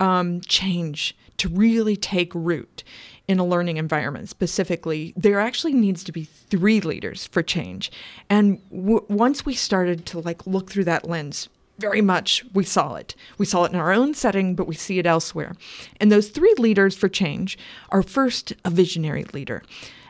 um, 0.00 0.40
change 0.40 1.16
to 1.36 1.48
really 1.48 1.94
take 1.94 2.34
root 2.34 2.82
in 3.28 3.38
a 3.38 3.46
learning 3.46 3.76
environment 3.76 4.28
specifically, 4.28 5.14
there 5.16 5.38
actually 5.38 5.74
needs 5.74 6.02
to 6.02 6.10
be 6.10 6.24
three 6.24 6.80
leaders 6.80 7.28
for 7.28 7.40
change. 7.40 7.92
And 8.28 8.60
w- 8.72 9.06
once 9.08 9.46
we 9.46 9.54
started 9.54 10.06
to 10.06 10.18
like 10.18 10.44
look 10.44 10.72
through 10.72 10.84
that 10.84 11.08
lens, 11.08 11.48
very 11.82 12.00
much 12.00 12.44
we 12.54 12.62
saw 12.64 12.94
it. 12.94 13.16
We 13.38 13.44
saw 13.44 13.64
it 13.64 13.72
in 13.72 13.78
our 13.78 13.92
own 13.92 14.14
setting, 14.14 14.54
but 14.54 14.68
we 14.68 14.76
see 14.76 15.00
it 15.00 15.04
elsewhere. 15.04 15.54
And 16.00 16.10
those 16.12 16.28
three 16.28 16.54
leaders 16.56 16.96
for 16.96 17.08
change 17.08 17.58
are 17.90 18.02
first 18.02 18.52
a 18.64 18.70
visionary 18.70 19.24
leader. 19.24 19.62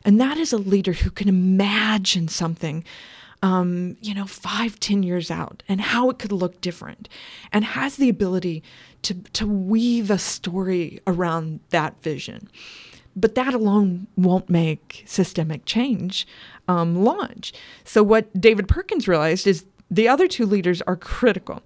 And 0.04 0.20
that 0.20 0.36
is 0.36 0.52
a 0.52 0.58
leader 0.58 0.92
who 0.92 1.10
can 1.10 1.28
imagine 1.28 2.28
something, 2.28 2.84
um, 3.42 3.96
you 4.02 4.14
know, 4.14 4.26
five, 4.26 4.78
ten 4.80 5.02
years 5.02 5.30
out 5.30 5.62
and 5.66 5.80
how 5.80 6.10
it 6.10 6.18
could 6.18 6.32
look 6.32 6.60
different 6.60 7.08
and 7.52 7.64
has 7.64 7.96
the 7.96 8.10
ability 8.10 8.62
to, 9.02 9.14
to 9.32 9.46
weave 9.46 10.10
a 10.10 10.18
story 10.18 11.00
around 11.06 11.60
that 11.70 12.02
vision. 12.02 12.50
But 13.16 13.34
that 13.34 13.54
alone 13.54 14.08
won't 14.16 14.48
make 14.50 15.04
systemic 15.06 15.64
change 15.64 16.26
um, 16.68 17.04
launch. 17.04 17.52
So, 17.84 18.02
what 18.02 18.40
David 18.40 18.68
Perkins 18.68 19.08
realized 19.08 19.46
is 19.46 19.64
the 19.92 20.08
other 20.08 20.26
two 20.26 20.46
leaders 20.46 20.80
are 20.82 20.96
critical. 20.96 21.62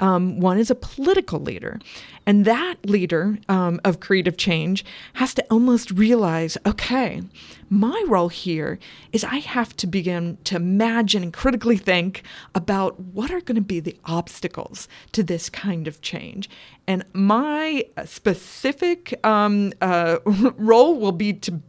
Um, 0.00 0.40
one 0.40 0.58
is 0.58 0.70
a 0.70 0.74
political 0.74 1.38
leader, 1.38 1.78
and 2.26 2.44
that 2.44 2.76
leader 2.84 3.38
um, 3.48 3.80
of 3.84 4.00
creative 4.00 4.36
change 4.36 4.84
has 5.14 5.34
to 5.34 5.44
almost 5.50 5.92
realize 5.92 6.58
okay, 6.66 7.22
my 7.70 8.04
role 8.08 8.28
here 8.28 8.78
is 9.12 9.22
I 9.22 9.36
have 9.36 9.76
to 9.76 9.86
begin 9.86 10.38
to 10.44 10.56
imagine 10.56 11.22
and 11.22 11.32
critically 11.32 11.76
think 11.76 12.22
about 12.54 12.98
what 12.98 13.30
are 13.30 13.40
going 13.40 13.54
to 13.56 13.60
be 13.60 13.78
the 13.78 13.96
obstacles 14.04 14.88
to 15.12 15.22
this 15.22 15.48
kind 15.48 15.86
of 15.86 16.00
change. 16.00 16.50
And 16.88 17.04
my 17.12 17.84
specific 18.04 19.24
um, 19.24 19.72
uh, 19.80 20.18
role 20.26 20.98
will 20.98 21.12
be 21.12 21.32
to 21.34 21.60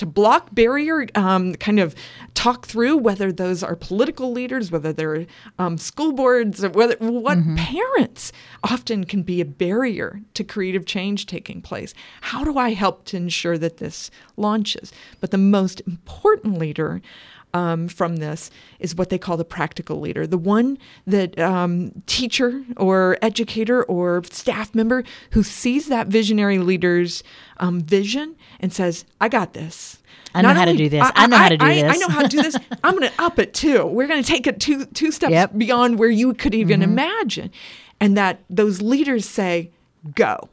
to 0.00 0.06
block 0.06 0.54
barrier, 0.54 1.06
um, 1.14 1.54
kind 1.56 1.78
of 1.78 1.94
talk 2.32 2.66
through 2.66 2.96
whether 2.96 3.30
those 3.30 3.62
are 3.62 3.76
political 3.76 4.32
leaders, 4.32 4.72
whether 4.72 4.94
they're 4.94 5.26
um, 5.58 5.76
school 5.76 6.12
boards, 6.12 6.66
whether 6.66 6.96
what 7.00 7.36
mm-hmm. 7.36 7.56
parents 7.56 8.32
often 8.64 9.04
can 9.04 9.22
be 9.22 9.42
a 9.42 9.44
barrier 9.44 10.22
to 10.32 10.42
creative 10.42 10.86
change 10.86 11.26
taking 11.26 11.60
place. 11.60 11.92
How 12.22 12.44
do 12.44 12.56
I 12.56 12.72
help 12.72 13.04
to 13.06 13.18
ensure 13.18 13.58
that 13.58 13.76
this 13.76 14.10
launches? 14.38 14.90
But 15.20 15.32
the 15.32 15.38
most 15.38 15.82
important 15.86 16.56
leader 16.56 17.02
um, 17.54 17.88
from 17.88 18.16
this 18.16 18.50
is 18.78 18.94
what 18.94 19.10
they 19.10 19.18
call 19.18 19.36
the 19.36 19.44
practical 19.44 20.00
leader, 20.00 20.26
the 20.26 20.38
one 20.38 20.78
that 21.06 21.38
um, 21.38 22.02
teacher 22.06 22.64
or 22.76 23.18
educator 23.22 23.82
or 23.84 24.22
staff 24.30 24.74
member 24.74 25.04
who 25.32 25.42
sees 25.42 25.88
that 25.88 26.06
visionary 26.06 26.58
leader's 26.58 27.22
um, 27.58 27.80
vision 27.80 28.36
and 28.60 28.72
says, 28.72 29.04
"I 29.20 29.28
got 29.28 29.54
this." 29.54 29.98
I 30.34 30.42
know 30.42 30.48
Not 30.48 30.58
how 30.58 30.64
to 30.66 30.76
do 30.76 30.88
this. 30.88 31.02
I, 31.02 31.12
I 31.14 31.26
know 31.26 31.36
how 31.36 31.48
to 31.48 31.56
do 31.56 31.66
this. 31.66 31.82
I 31.82 31.96
know 31.96 32.08
how 32.08 32.22
to 32.22 32.28
do 32.28 32.42
this. 32.42 32.56
I'm 32.84 32.96
going 32.96 33.10
to 33.10 33.22
up 33.22 33.38
it 33.38 33.52
too. 33.52 33.84
We're 33.86 34.06
going 34.06 34.22
to 34.22 34.28
take 34.28 34.46
it 34.46 34.60
two 34.60 34.86
two 34.86 35.10
steps 35.10 35.32
yep. 35.32 35.56
beyond 35.56 35.98
where 35.98 36.10
you 36.10 36.34
could 36.34 36.54
even 36.54 36.80
mm-hmm. 36.80 36.92
imagine, 36.92 37.50
and 37.98 38.16
that 38.16 38.40
those 38.48 38.80
leaders 38.80 39.28
say, 39.28 39.70
"Go." 40.14 40.48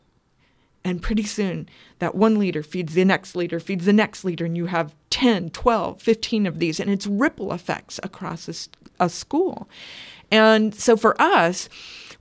And 0.88 1.02
pretty 1.02 1.23
soon, 1.23 1.67
that 2.00 2.15
one 2.15 2.39
leader 2.39 2.63
feeds 2.63 2.93
the 2.93 3.04
next 3.04 3.36
leader, 3.36 3.60
feeds 3.60 3.86
the 3.86 3.91
next 3.91 4.23
leader, 4.23 4.45
and 4.45 4.56
you 4.56 4.67
have 4.67 4.95
10, 5.10 5.50
12, 5.50 6.02
15 6.02 6.45
of 6.45 6.60
these, 6.60 6.80
and 6.80 6.89
it's 6.89 7.06
ripple 7.06 7.52
effects 7.52 8.00
across 8.04 8.47
a, 8.47 9.04
a 9.04 9.10
school. 9.10 9.67
And 10.32 10.73
so 10.73 10.95
for 10.95 11.21
us, 11.21 11.67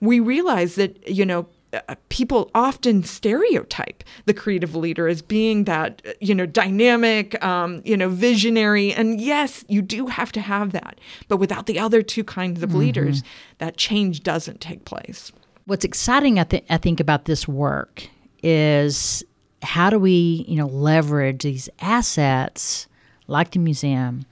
we 0.00 0.18
realize 0.18 0.74
that, 0.74 1.09
you 1.09 1.24
know, 1.24 1.46
uh, 1.72 1.94
people 2.09 2.50
often 2.57 3.05
stereotype 3.05 4.02
the 4.24 4.35
creative 4.35 4.74
leader 4.74 5.07
as 5.07 5.22
being 5.22 5.64
that 5.64 6.00
you 6.20 6.35
know 6.35 6.46
dynamic 6.46 7.42
um, 7.44 7.83
you 7.85 7.96
know 7.96 8.09
visionary 8.09 8.92
and 8.94 9.20
yes 9.20 9.64
you 9.68 9.83
do 9.83 10.07
have 10.07 10.31
to 10.31 10.40
have 10.40 10.70
that 10.70 10.98
but 11.26 11.38
without 11.38 11.66
the 11.66 11.79
other 11.79 12.02
two 12.02 12.22
kinds 12.22 12.62
of 12.62 12.70
mm-hmm. 12.70 12.79
leaders 12.79 13.22
that 13.59 13.76
change 13.76 14.22
doesn't 14.22 14.61
take 14.61 14.85
place 14.85 15.33
what's 15.66 15.85
exciting 15.85 16.38
I, 16.38 16.44
th- 16.44 16.64
I 16.70 16.79
think 16.79 17.00
about 17.00 17.24
this 17.24 17.48
work 17.48 18.09
is 18.48 19.24
how 19.61 19.90
do 19.90 19.98
we, 19.98 20.44
you 20.46 20.54
know, 20.54 20.68
leverage 20.68 21.42
these 21.42 21.68
assets 21.80 22.87
like 23.26 23.50
the 23.50 23.59
museum 23.59 24.24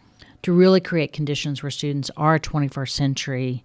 to 0.43 0.53
really 0.53 0.81
create 0.81 1.13
conditions 1.13 1.65
where 1.65 1.71
students 1.71 2.13
are 2.17 2.39
21st 2.39 2.91
century, 2.91 3.65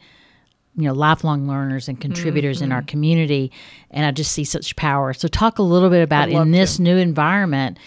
you 0.75 0.85
know, 0.85 0.93
lifelong 0.93 1.47
learners 1.47 1.87
and 1.87 2.01
contributors 2.01 2.57
mm-hmm. 2.57 2.65
in 2.65 2.71
our 2.71 2.79
mm-hmm. 2.79 2.87
community. 2.87 3.51
And 3.91 4.07
I 4.07 4.11
just 4.11 4.31
see 4.31 4.43
such 4.43 4.75
power. 4.75 5.13
So 5.13 5.27
talk 5.27 5.59
a 5.59 5.61
little 5.61 5.91
bit 5.91 6.01
about 6.01 6.29
in 6.29 6.49
this 6.49 6.77
to. 6.77 6.81
new 6.81 6.97
environment, 6.97 7.77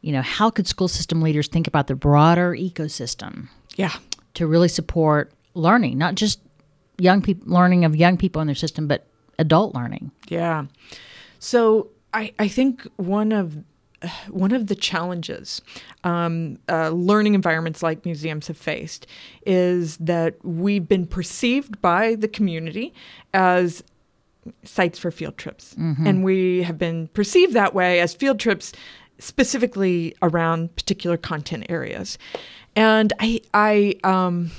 you 0.00 0.12
know, 0.12 0.22
how 0.22 0.48
could 0.48 0.68
school 0.68 0.86
system 0.86 1.22
leaders 1.22 1.48
think 1.48 1.66
about 1.66 1.88
the 1.88 1.96
broader 1.96 2.52
ecosystem? 2.52 3.48
Yeah. 3.74 3.94
To 4.34 4.46
really 4.46 4.68
support 4.68 5.32
learning, 5.54 5.98
not 5.98 6.14
just 6.14 6.38
young 6.98 7.20
people 7.20 7.52
learning 7.52 7.84
of 7.84 7.96
young 7.96 8.16
people 8.16 8.40
in 8.40 8.46
their 8.46 8.54
system, 8.54 8.86
but 8.86 9.08
adult 9.40 9.74
learning. 9.74 10.12
Yeah. 10.28 10.66
So 11.40 11.88
I, 12.12 12.32
I 12.38 12.48
think 12.48 12.86
one 12.96 13.32
of 13.32 13.64
one 14.30 14.52
of 14.52 14.66
the 14.66 14.74
challenges 14.74 15.62
um, 16.04 16.58
uh, 16.68 16.88
learning 16.90 17.34
environments 17.34 17.82
like 17.82 18.04
museums 18.04 18.48
have 18.48 18.56
faced 18.56 19.06
is 19.46 19.96
that 19.98 20.34
we've 20.44 20.88
been 20.88 21.06
perceived 21.06 21.80
by 21.80 22.16
the 22.16 22.28
community 22.28 22.92
as 23.32 23.84
sites 24.64 24.98
for 24.98 25.10
field 25.10 25.38
trips. 25.38 25.74
Mm-hmm. 25.74 26.06
And 26.06 26.24
we 26.24 26.62
have 26.62 26.78
been 26.78 27.08
perceived 27.08 27.52
that 27.52 27.74
way 27.74 28.00
as 28.00 28.14
field 28.14 28.40
trips 28.40 28.72
specifically 29.18 30.16
around 30.20 30.74
particular 30.74 31.16
content 31.16 31.66
areas. 31.68 32.18
And 32.74 33.12
I, 33.20 33.40
I, 33.54 33.94
um, 34.02 34.50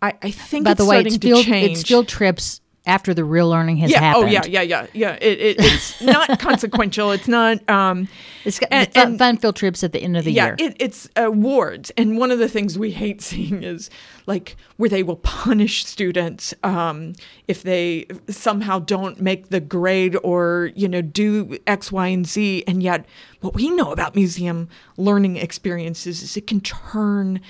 I, 0.00 0.14
I 0.22 0.30
think 0.30 0.64
by 0.64 0.74
the 0.74 0.86
way, 0.86 1.00
it's 1.00 1.16
field, 1.16 1.46
it's 1.46 1.82
field 1.82 2.08
trips 2.08 2.60
after 2.88 3.12
the 3.12 3.24
real 3.24 3.48
learning 3.48 3.76
has 3.76 3.90
yeah. 3.90 4.00
happened. 4.00 4.24
Oh 4.24 4.28
yeah, 4.28 4.46
yeah, 4.46 4.62
yeah, 4.62 4.86
yeah. 4.94 5.18
It, 5.20 5.38
it, 5.38 5.56
it's 5.58 6.00
not 6.00 6.40
consequential. 6.40 7.12
It's 7.12 7.28
not. 7.28 7.68
Um, 7.68 8.08
it's 8.44 8.58
got 8.58 8.68
and, 8.72 8.92
fun, 8.92 9.18
fun, 9.18 9.36
field 9.36 9.56
trips 9.56 9.84
at 9.84 9.92
the 9.92 10.00
end 10.00 10.16
of 10.16 10.24
the 10.24 10.32
yeah, 10.32 10.46
year. 10.46 10.56
Yeah, 10.58 10.66
it, 10.66 10.76
it's 10.80 11.08
awards, 11.14 11.92
and 11.96 12.16
one 12.16 12.30
of 12.30 12.38
the 12.38 12.48
things 12.48 12.78
we 12.78 12.90
hate 12.90 13.20
seeing 13.28 13.62
is 13.62 13.90
like 14.26 14.56
where 14.78 14.88
they 14.88 15.02
will 15.02 15.16
punish 15.16 15.84
students 15.84 16.54
um, 16.64 17.12
if 17.46 17.62
they 17.62 18.06
somehow 18.28 18.78
don't 18.78 19.20
make 19.20 19.50
the 19.50 19.60
grade 19.60 20.16
or 20.24 20.70
you 20.74 20.88
know 20.88 21.02
do 21.02 21.58
X, 21.66 21.92
Y, 21.92 22.06
and 22.08 22.26
Z, 22.26 22.64
and 22.66 22.82
yet 22.82 23.04
what 23.40 23.54
we 23.54 23.70
know 23.70 23.92
about 23.92 24.16
museum 24.16 24.68
learning 24.96 25.36
experiences 25.36 26.22
is 26.22 26.36
it 26.36 26.46
can 26.46 26.60
turn 26.60 27.40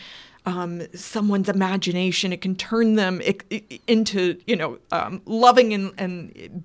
um, 0.47 0.83
someone's 0.95 1.49
imagination. 1.49 2.33
It 2.33 2.41
can 2.41 2.57
turn 2.57 2.95
them 2.95 3.21
into, 3.87 4.39
you 4.47 4.57
know, 4.57 4.79
um, 4.91 5.23
loving 5.27 5.73
and, 5.75 5.93
and 5.99 6.65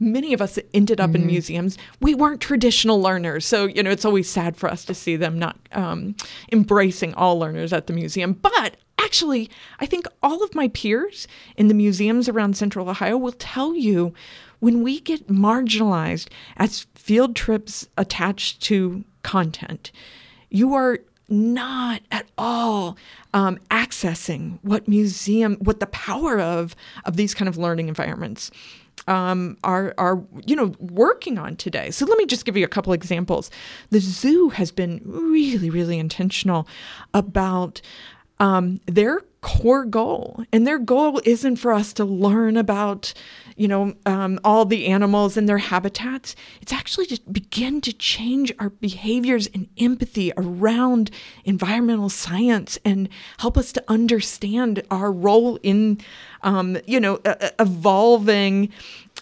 many 0.00 0.32
of 0.32 0.40
us 0.40 0.58
ended 0.72 1.00
up 1.00 1.10
mm-hmm. 1.10 1.22
in 1.22 1.26
museums. 1.26 1.78
We 2.00 2.14
weren't 2.14 2.40
traditional 2.40 3.00
learners. 3.00 3.44
So, 3.44 3.66
you 3.66 3.82
know, 3.82 3.90
it's 3.90 4.04
always 4.04 4.30
sad 4.30 4.56
for 4.56 4.68
us 4.68 4.84
to 4.86 4.94
see 4.94 5.16
them 5.16 5.38
not 5.38 5.56
um, 5.72 6.14
embracing 6.52 7.14
all 7.14 7.38
learners 7.38 7.72
at 7.72 7.86
the 7.86 7.92
museum. 7.92 8.34
But 8.34 8.76
actually, 8.98 9.50
I 9.80 9.86
think 9.86 10.06
all 10.22 10.42
of 10.42 10.54
my 10.54 10.68
peers 10.68 11.26
in 11.56 11.68
the 11.68 11.74
museums 11.74 12.28
around 12.28 12.56
Central 12.56 12.88
Ohio 12.88 13.16
will 13.16 13.32
tell 13.32 13.74
you 13.74 14.14
when 14.60 14.82
we 14.82 15.00
get 15.00 15.28
marginalized 15.28 16.28
as 16.56 16.86
field 16.94 17.36
trips 17.36 17.88
attached 17.96 18.60
to 18.62 19.04
content, 19.22 19.92
you 20.50 20.74
are 20.74 20.98
not 21.28 22.00
at 22.10 22.26
all 22.38 22.96
um, 23.34 23.58
accessing 23.70 24.58
what 24.62 24.88
museum, 24.88 25.56
what 25.56 25.80
the 25.80 25.86
power 25.86 26.38
of 26.38 26.74
of 27.04 27.16
these 27.16 27.34
kind 27.34 27.48
of 27.48 27.56
learning 27.56 27.88
environments 27.88 28.50
um, 29.06 29.56
are 29.64 29.94
are 29.98 30.22
you 30.46 30.56
know 30.56 30.74
working 30.78 31.38
on 31.38 31.56
today. 31.56 31.90
So 31.90 32.06
let 32.06 32.18
me 32.18 32.26
just 32.26 32.44
give 32.44 32.56
you 32.56 32.64
a 32.64 32.68
couple 32.68 32.92
examples. 32.92 33.50
The 33.90 34.00
zoo 34.00 34.50
has 34.50 34.70
been 34.70 35.00
really 35.04 35.70
really 35.70 35.98
intentional 35.98 36.68
about 37.14 37.80
um, 38.40 38.80
their 38.86 39.20
core 39.40 39.84
goal, 39.84 40.42
and 40.52 40.66
their 40.66 40.78
goal 40.78 41.20
isn't 41.24 41.56
for 41.56 41.72
us 41.72 41.92
to 41.94 42.04
learn 42.04 42.56
about 42.56 43.14
you 43.58 43.66
know, 43.66 43.92
um, 44.06 44.38
all 44.44 44.64
the 44.64 44.86
animals 44.86 45.36
and 45.36 45.48
their 45.48 45.58
habitats. 45.58 46.36
It's 46.62 46.72
actually 46.72 47.06
to 47.06 47.20
begin 47.30 47.80
to 47.82 47.92
change 47.92 48.52
our 48.60 48.70
behaviors 48.70 49.48
and 49.48 49.68
empathy 49.78 50.32
around 50.36 51.10
environmental 51.44 52.08
science 52.08 52.78
and 52.84 53.08
help 53.38 53.58
us 53.58 53.72
to 53.72 53.84
understand 53.88 54.82
our 54.92 55.10
role 55.10 55.58
in, 55.64 56.00
um, 56.42 56.78
you 56.86 57.00
know, 57.00 57.16
uh, 57.24 57.50
evolving 57.58 58.70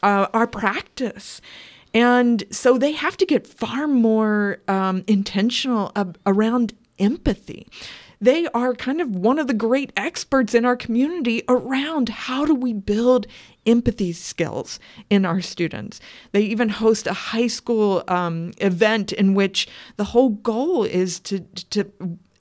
uh, 0.03 0.27
our 0.35 0.47
practice. 0.47 1.41
And 1.95 2.45
so 2.51 2.77
they 2.77 2.93
have 2.93 3.17
to 3.17 3.25
get 3.25 3.47
far 3.47 3.89
more 3.89 4.59
um, 4.69 5.03
intentional 5.07 5.93
ab- 5.97 6.19
around 6.27 6.75
empathy 6.99 7.67
they 8.21 8.47
are 8.49 8.75
kind 8.75 9.01
of 9.01 9.15
one 9.15 9.39
of 9.39 9.47
the 9.47 9.55
great 9.55 9.93
experts 9.97 10.55
in 10.55 10.65
our 10.65 10.77
community 10.77 11.43
around 11.49 12.09
how 12.09 12.47
do 12.47 12.55
we 12.55 12.73
build 12.73 13.27
empathy 13.67 14.13
skills 14.13 14.79
in 15.11 15.25
our 15.25 15.41
students. 15.41 16.01
They 16.33 16.43
even 16.43 16.69
host 16.69 17.07
a 17.07 17.13
high 17.13 17.49
school 17.49 18.05
um, 18.09 18.53
event 18.59 19.13
in 19.13 19.35
which 19.35 19.69
the 19.97 20.05
whole 20.05 20.31
goal 20.31 20.85
is 20.85 21.21
to 21.21 21.41
to 21.41 21.91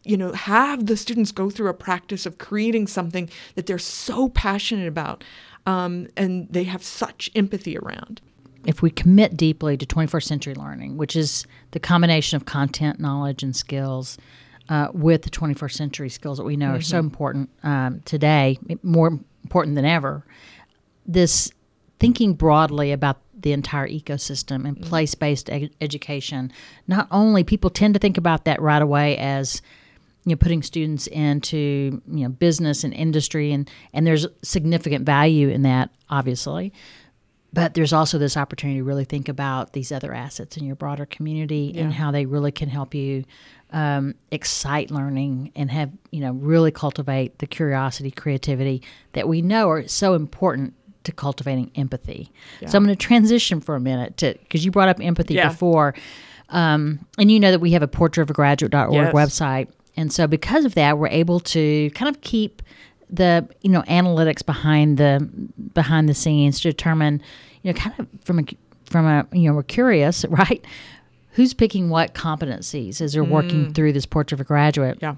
you 0.04 0.18
know 0.18 0.32
have 0.34 0.86
the 0.86 0.98
students 0.98 1.32
go 1.32 1.50
through 1.50 1.70
a 1.70 1.74
practice 1.74 2.26
of 2.26 2.38
creating 2.38 2.88
something 2.88 3.30
that 3.56 3.66
they're 3.66 3.80
so 3.80 4.30
passionate 4.30 4.88
about 4.88 5.24
um, 5.66 6.08
and 6.16 6.48
they 6.52 6.64
have 6.64 6.84
such 6.84 7.30
empathy 7.36 7.78
around 7.78 8.22
if 8.66 8.82
we 8.82 8.90
commit 8.90 9.38
deeply 9.38 9.78
to 9.78 9.86
21st 9.86 10.24
century 10.24 10.56
learning, 10.56 10.98
which 10.98 11.16
is 11.16 11.46
the 11.72 11.80
combination 11.80 12.36
of 12.36 12.46
content, 12.46 13.00
knowledge, 13.00 13.44
and 13.44 13.56
skills 13.56 14.18
uh, 14.70 14.88
with 14.94 15.24
the 15.24 15.30
21st 15.30 15.72
century 15.72 16.10
skills 16.10 16.38
that 16.38 16.44
we 16.44 16.58
know 16.58 16.68
mm-hmm. 16.68 16.76
are 16.76 16.82
so 16.82 16.98
mm-hmm. 16.98 17.06
important 17.06 17.50
um, 17.64 18.02
today, 18.06 18.58
more 18.84 19.20
important 19.44 19.76
than 19.76 19.86
ever. 19.86 20.26
This 21.06 21.52
thinking 22.00 22.34
broadly 22.34 22.92
about 22.92 23.20
the 23.38 23.52
entire 23.52 23.88
ecosystem 23.88 24.68
and 24.68 24.78
mm-hmm. 24.78 24.90
place 24.90 25.16
based 25.16 25.50
ed- 25.50 25.72
education, 25.82 26.52
not 26.88 27.08
only 27.12 27.44
people 27.44 27.70
tend 27.70 27.94
to 27.94 28.00
think 28.00 28.18
about 28.18 28.46
that 28.46 28.62
right 28.62 28.82
away 28.82 29.18
as 29.18 29.62
you 30.26 30.32
know 30.32 30.36
putting 30.36 30.64
students 30.64 31.08
into 31.08 32.02
you 32.08 32.24
know 32.24 32.30
business 32.30 32.84
and 32.84 32.94
industry 32.94 33.52
and 33.52 33.70
and 33.94 34.08
there's 34.08 34.26
significant 34.42 35.06
value 35.06 35.50
in 35.50 35.62
that 35.62 35.92
obviously 36.10 36.74
but 37.56 37.74
there's 37.74 37.94
also 37.94 38.18
this 38.18 38.36
opportunity 38.36 38.80
to 38.80 38.84
really 38.84 39.06
think 39.06 39.30
about 39.30 39.72
these 39.72 39.90
other 39.90 40.14
assets 40.14 40.58
in 40.58 40.66
your 40.66 40.76
broader 40.76 41.06
community 41.06 41.72
yeah. 41.74 41.84
and 41.84 41.94
how 41.94 42.12
they 42.12 42.26
really 42.26 42.52
can 42.52 42.68
help 42.68 42.94
you 42.94 43.24
um, 43.72 44.14
excite 44.30 44.92
learning 44.92 45.54
and 45.56 45.72
have 45.72 45.90
you 46.12 46.20
know 46.20 46.34
really 46.34 46.70
cultivate 46.70 47.40
the 47.40 47.48
curiosity 47.48 48.12
creativity 48.12 48.84
that 49.14 49.28
we 49.28 49.42
know 49.42 49.70
are 49.70 49.88
so 49.88 50.14
important 50.14 50.74
to 51.06 51.12
cultivating 51.12 51.72
empathy 51.76 52.30
yeah. 52.60 52.68
so 52.68 52.78
i'm 52.78 52.84
going 52.84 52.96
to 52.96 53.02
transition 53.02 53.62
for 53.62 53.76
a 53.76 53.80
minute 53.80 54.18
to 54.18 54.34
because 54.44 54.66
you 54.66 54.72
brought 54.72 54.90
up 54.90 55.00
empathy 55.00 55.36
yeah. 55.36 55.48
before 55.48 55.96
um, 56.50 57.06
and 57.18 57.32
you 57.32 57.40
know 57.40 57.52
that 57.52 57.60
we 57.60 57.72
have 57.72 57.82
a 57.82 57.88
portraitofagraduate.org 57.88 58.94
yes. 58.94 59.14
website 59.14 59.68
and 59.98 60.12
so 60.12 60.28
because 60.28 60.66
of 60.66 60.76
that 60.76 60.98
we're 60.98 61.08
able 61.08 61.40
to 61.40 61.90
kind 61.92 62.14
of 62.14 62.22
keep 62.22 62.62
the 63.10 63.48
you 63.62 63.70
know 63.70 63.82
analytics 63.84 64.46
behind 64.46 64.98
the 64.98 65.30
behind 65.74 66.10
the 66.10 66.14
scenes 66.14 66.60
to 66.60 66.70
determine 66.70 67.22
you 67.62 67.72
know 67.72 67.80
kind 67.80 67.96
of 68.00 68.08
from 68.24 68.40
a 68.40 68.44
from 68.86 69.06
a 69.06 69.28
you 69.32 69.50
know 69.50 69.56
we're 69.56 69.64
curious 69.64 70.26
right 70.30 70.66
who's 71.32 71.54
picking 71.54 71.90
what 71.90 72.14
competencies 72.14 73.02
as 73.02 73.14
they're 73.14 73.24
mm. 73.24 73.30
working 73.30 73.74
through 73.74 73.94
this 73.94 74.06
portrait 74.06 74.38
of 74.38 74.42
a 74.42 74.44
graduate 74.44 74.98
yeah 75.02 75.16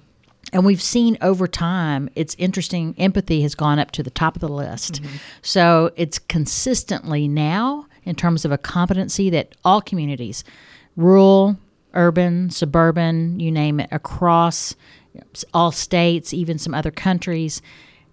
and 0.54 0.66
we've 0.66 0.82
seen 0.82 1.18
over 1.22 1.48
time 1.48 2.10
it's 2.16 2.36
interesting 2.38 2.96
empathy 2.98 3.42
has 3.42 3.56
gone 3.56 3.80
up 3.80 3.92
to 3.92 4.04
the 4.04 4.10
top 4.10 4.36
of 4.36 4.42
the 4.42 4.50
list 4.50 5.02
mm-hmm. 5.02 5.18
so 5.42 5.92
it's 5.96 6.20
consistently 6.20 7.28
now 7.28 7.86
in 8.04 8.16
terms 8.16 8.46
of 8.46 8.52
a 8.52 8.58
competency 8.58 9.30
that 9.30 9.54
all 9.64 9.82
communities 9.82 10.44
rural 10.96 11.58
urban 11.94 12.50
suburban 12.50 13.40
you 13.40 13.52
name 13.52 13.80
it 13.80 13.90
across 13.92 14.76
all 15.54 15.72
states, 15.72 16.34
even 16.34 16.58
some 16.58 16.74
other 16.74 16.92
countries. 16.92 17.62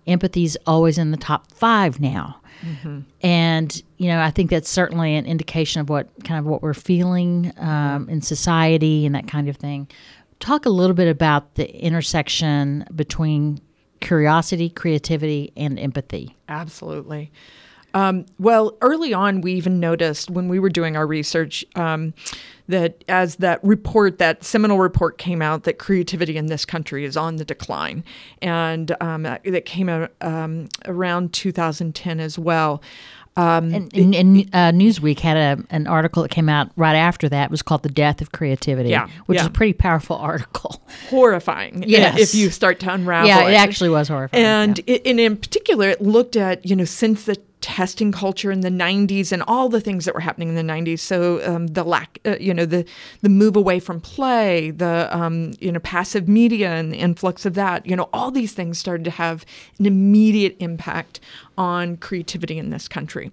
Empathy 0.07 0.45
is 0.45 0.59
always 0.67 0.99
in 0.99 1.11
the 1.11 1.17
top 1.17 1.51
five 1.53 2.01
now. 2.01 2.41
Mm-hmm. 2.61 3.01
And, 3.23 3.83
you 3.97 4.09
know, 4.09 4.21
I 4.21 4.31
think 4.31 4.51
that's 4.51 4.69
certainly 4.69 5.17
an 5.17 5.27
indication 5.27 5.81
of 5.81 5.89
what 5.89 6.09
kind 6.25 6.39
of 6.39 6.47
what 6.47 6.63
we're 6.63 6.75
feeling 6.75 7.53
um, 7.59 8.09
in 8.09 8.23
society 8.23 9.07
and 9.07 9.15
that 9.15 9.29
kind 9.29 9.49
of 9.49 9.57
thing. 9.57 9.89
Talk 10.41 10.67
a 10.67 10.71
little 10.71 10.95
bit 10.95 11.09
about 11.09 11.55
the 11.55 11.75
intersection 11.75 12.87
between 12.95 13.61
curiosity, 14.01 14.69
creativity, 14.69 15.53
and 15.57 15.79
empathy. 15.79 16.37
Absolutely. 16.49 17.33
Um, 17.95 18.27
well, 18.39 18.77
early 18.81 19.15
on, 19.15 19.41
we 19.41 19.55
even 19.55 19.81
noticed 19.81 20.29
when 20.29 20.49
we 20.49 20.59
were 20.59 20.69
doing 20.69 20.97
our 20.97 21.07
research 21.07 21.65
um, 21.77 22.13
that 22.69 23.05
as 23.09 23.37
that 23.37 23.63
report, 23.63 24.19
that 24.19 24.43
seminal 24.43 24.79
report 24.79 25.17
came 25.17 25.41
out, 25.41 25.63
that 25.63 25.79
creativity 25.79 26.37
in 26.37 26.47
this 26.47 26.65
country 26.65 27.05
is 27.05 27.17
on 27.17 27.37
the 27.37 27.45
decline. 27.45 28.05
And 28.43 28.95
um, 29.01 29.23
that 29.23 29.65
came 29.65 29.89
out 29.89 30.13
um, 30.21 30.69
around 30.87 31.33
2010 31.33 32.21
as 32.21 32.39
well. 32.39 32.83
Um, 33.37 33.75
and, 33.75 33.95
and, 33.95 34.15
and 34.15 34.39
uh, 34.53 34.71
Newsweek 34.71 35.19
had 35.19 35.37
a, 35.37 35.65
an 35.71 35.89
article 35.89 36.23
that 36.23 36.31
came 36.31 36.49
out 36.49 36.71
right 36.77 36.95
after 36.95 37.29
that. 37.29 37.47
It 37.47 37.51
was 37.51 37.63
called 37.63 37.83
"The 37.83 37.89
Death 37.89 38.21
of 38.21 38.31
Creativity," 38.31 38.91
yeah, 38.91 39.09
which 39.27 39.37
yeah. 39.37 39.43
is 39.43 39.47
a 39.49 39.51
pretty 39.51 39.73
powerful 39.73 40.17
article. 40.21 40.81
Horrifying, 41.11 41.83
yes. 41.85 42.17
If 42.21 42.35
you 42.37 42.51
start 42.51 42.79
to 42.81 42.93
unravel, 42.93 43.27
yeah, 43.27 43.49
it, 43.49 43.53
it 43.53 43.57
actually 43.57 43.91
was 43.91 44.07
horrifying. 44.07 44.45
And 44.45 44.79
yeah. 44.79 44.95
it, 44.95 45.03
and 45.07 45.19
in 45.19 45.37
particular, 45.37 45.89
it 45.89 46.01
looked 46.01 46.37
at 46.37 46.65
you 46.65 46.77
know 46.77 46.85
since 46.85 47.25
the 47.25 47.37
testing 47.65 48.13
culture 48.13 48.53
in 48.53 48.61
the 48.61 48.69
90s 48.69 49.33
and 49.33 49.43
all 49.49 49.71
the 49.71 49.81
things 49.81 50.05
that 50.05 50.13
were 50.13 50.21
happening 50.21 50.51
in 50.51 50.55
the 50.55 50.73
90s 50.73 50.99
so 50.99 51.43
um, 51.51 51.69
the 51.69 51.83
lack 51.83 52.19
uh, 52.27 52.37
you 52.39 52.53
know 52.53 52.67
the 52.67 52.85
the 53.23 53.29
move 53.31 53.57
away 53.57 53.81
from 53.81 54.03
play 54.03 54.71
the 54.71 55.09
um, 55.11 55.55
you 55.61 55.73
know 55.73 55.81
passive 55.81 56.29
media 56.29 56.69
and 56.69 56.93
the 56.93 56.99
influx 56.99 57.47
of 57.47 57.55
that 57.55 57.87
you 57.87 57.97
know 57.97 58.07
all 58.13 58.31
these 58.31 58.53
things 58.53 58.79
started 58.79 59.03
to 59.03 59.11
have 59.11 59.47
an 59.79 59.87
immediate 59.87 60.55
impact 60.59 61.21
on 61.57 61.97
creativity 61.97 62.59
in 62.59 62.71
this 62.71 62.89
country. 62.89 63.31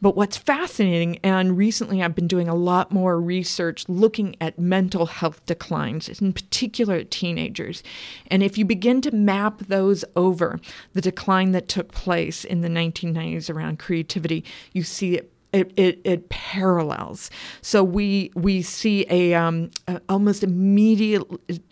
But 0.00 0.16
what's 0.16 0.36
fascinating, 0.36 1.18
and 1.22 1.56
recently 1.56 2.02
I've 2.02 2.14
been 2.14 2.28
doing 2.28 2.48
a 2.48 2.54
lot 2.54 2.92
more 2.92 3.20
research 3.20 3.88
looking 3.88 4.36
at 4.40 4.58
mental 4.58 5.06
health 5.06 5.44
declines, 5.46 6.08
in 6.08 6.32
particular 6.32 7.04
teenagers. 7.04 7.82
And 8.28 8.42
if 8.42 8.56
you 8.56 8.64
begin 8.64 9.00
to 9.02 9.10
map 9.10 9.60
those 9.66 10.04
over, 10.16 10.60
the 10.92 11.00
decline 11.00 11.52
that 11.52 11.68
took 11.68 11.92
place 11.92 12.44
in 12.44 12.60
the 12.60 12.68
1990s 12.68 13.50
around 13.50 13.78
creativity, 13.78 14.44
you 14.72 14.82
see 14.82 15.16
it 15.16 15.32
it, 15.52 15.72
it, 15.76 16.00
it, 16.04 16.28
parallels. 16.28 17.30
So 17.62 17.82
we 17.82 18.30
we 18.34 18.62
see 18.62 19.06
a, 19.08 19.34
um, 19.34 19.70
a 19.86 20.00
almost 20.08 20.42
immediate 20.42 21.22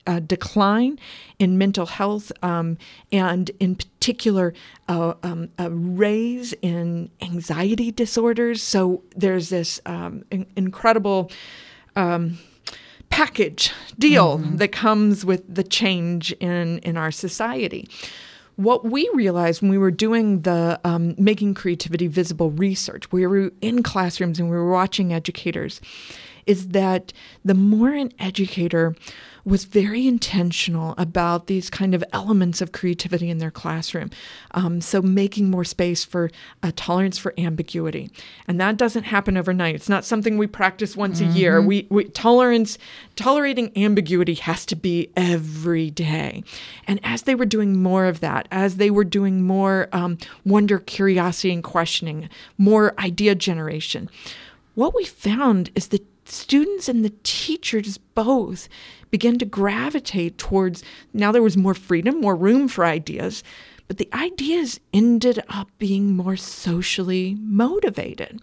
uh, 0.07 0.21
decline 0.21 0.99
in 1.39 1.59
mental 1.59 1.87
health, 1.87 2.33
um, 2.43 2.79
and 3.13 3.51
in 3.61 3.77
particular, 3.77 4.55
uh, 4.89 5.15
um, 5.23 5.51
a 5.59 5.71
raise 5.71 6.55
in 6.63 7.11
anxiety 7.21 7.91
disorders. 7.91 8.63
So 8.63 9.03
there's 9.15 9.51
this 9.51 9.81
um, 9.85 10.25
in- 10.31 10.47
incredible 10.57 11.31
um, 11.97 12.39
package 13.11 13.73
deal 13.99 14.39
mm-hmm. 14.39 14.57
that 14.57 14.73
comes 14.73 15.25
with 15.25 15.55
the 15.55 15.63
change 15.63 16.33
in 16.33 16.79
in 16.79 16.97
our 16.97 17.11
society 17.11 17.89
what 18.57 18.85
we 18.85 19.09
realized 19.15 19.63
when 19.63 19.71
we 19.71 19.79
were 19.79 19.91
doing 19.91 20.41
the 20.43 20.81
um, 20.85 21.15
making 21.19 21.55
creativity 21.55 22.07
visible 22.07 22.51
research, 22.51 23.11
we 23.13 23.27
were 23.27 23.53
in 23.61 23.83
classrooms 23.83 24.41
and 24.41 24.51
we 24.51 24.57
were 24.57 24.71
watching 24.71 25.13
educators, 25.13 25.81
is 26.47 26.69
that 26.69 27.13
the 27.45 27.55
more 27.55 27.93
an 27.93 28.13
educator 28.19 28.95
was 29.47 29.65
very 29.65 30.07
intentional 30.09 30.95
about 30.99 31.47
these 31.47 31.71
kind 31.71 31.95
of 31.95 32.03
elements 32.13 32.61
of 32.61 32.73
creativity 32.73 33.31
in 33.31 33.39
their 33.39 33.51
classroom. 33.51 34.11
Um, 34.51 34.81
so 34.81 35.01
making 35.01 35.51
more 35.51 35.65
space 35.65 36.05
for 36.05 36.33
a 36.65 36.73
tolerance 36.73 37.17
for 37.17 37.33
ambiguity, 37.39 38.11
and 38.49 38.61
that 38.61 38.77
doesn't 38.77 39.05
happen 39.05 39.37
overnight. 39.37 39.77
It's 39.77 39.89
not 39.89 40.05
something 40.05 40.37
we 40.37 40.49
practice 40.49 40.97
once 40.97 41.21
mm-hmm. 41.21 41.31
a 41.31 41.35
year. 41.35 41.59
Mm-hmm. 41.59 41.69
We, 41.69 41.87
we 41.91 42.05
tolerance 42.07 42.77
tolerating 43.15 43.71
ambiguity 43.77 44.35
has 44.35 44.67
to 44.67 44.77
be 44.77 45.11
every 45.17 45.91
day. 45.91 46.43
And 46.89 46.99
as 47.05 47.23
they 47.23 47.37
were 47.37 47.47
doing 47.47 47.81
more 47.81 48.07
of 48.07 48.21
that, 48.21 48.49
as 48.51 48.77
they 48.77 48.91
were 48.91 49.05
doing 49.05 49.43
more 49.43 49.89
um, 49.93 50.19
wonder, 50.45 50.81
curiosity, 50.81 51.53
and 51.53 51.63
questioning, 51.63 52.29
more 52.59 52.99
idea 52.99 53.37
generation, 53.37 54.11
what 54.75 54.95
we 54.95 55.05
found 55.05 55.71
is 55.75 55.89
that 55.89 56.05
students 56.29 56.89
and 56.89 57.05
the 57.05 57.13
teachers 57.23 57.99
both 57.99 58.69
began 59.11 59.39
to 59.39 59.45
gravitate 59.45 60.39
towards 60.39 60.83
now 61.13 61.33
there 61.33 61.43
was 61.43 61.57
more 61.57 61.75
freedom, 61.75 62.21
more 62.21 62.37
room 62.37 62.69
for 62.69 62.85
ideas, 62.85 63.43
but 63.89 63.99
the 63.99 64.09
ideas 64.13 64.81
ended 64.93 65.43
up 65.49 65.69
being 65.79 66.17
more 66.17 66.37
socially 66.37 67.37
motivated. 67.41 68.41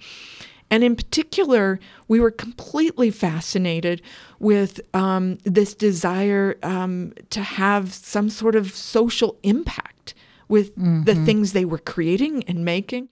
And 0.73 0.83
in 0.83 0.95
particular, 0.95 1.79
we 2.07 2.19
were 2.19 2.31
completely 2.31 3.11
fascinated 3.11 4.01
with 4.39 4.81
um, 4.95 5.37
this 5.43 5.75
desire 5.75 6.57
um, 6.63 7.13
to 7.29 7.43
have 7.43 7.93
some 7.93 8.29
sort 8.29 8.55
of 8.55 8.73
social 8.73 9.37
impact 9.43 10.15
with 10.47 10.75
mm-hmm. 10.75 11.03
the 11.03 11.13
things 11.13 11.53
they 11.53 11.65
were 11.65 11.77
creating 11.77 12.43
and 12.45 12.65
making. 12.65 13.09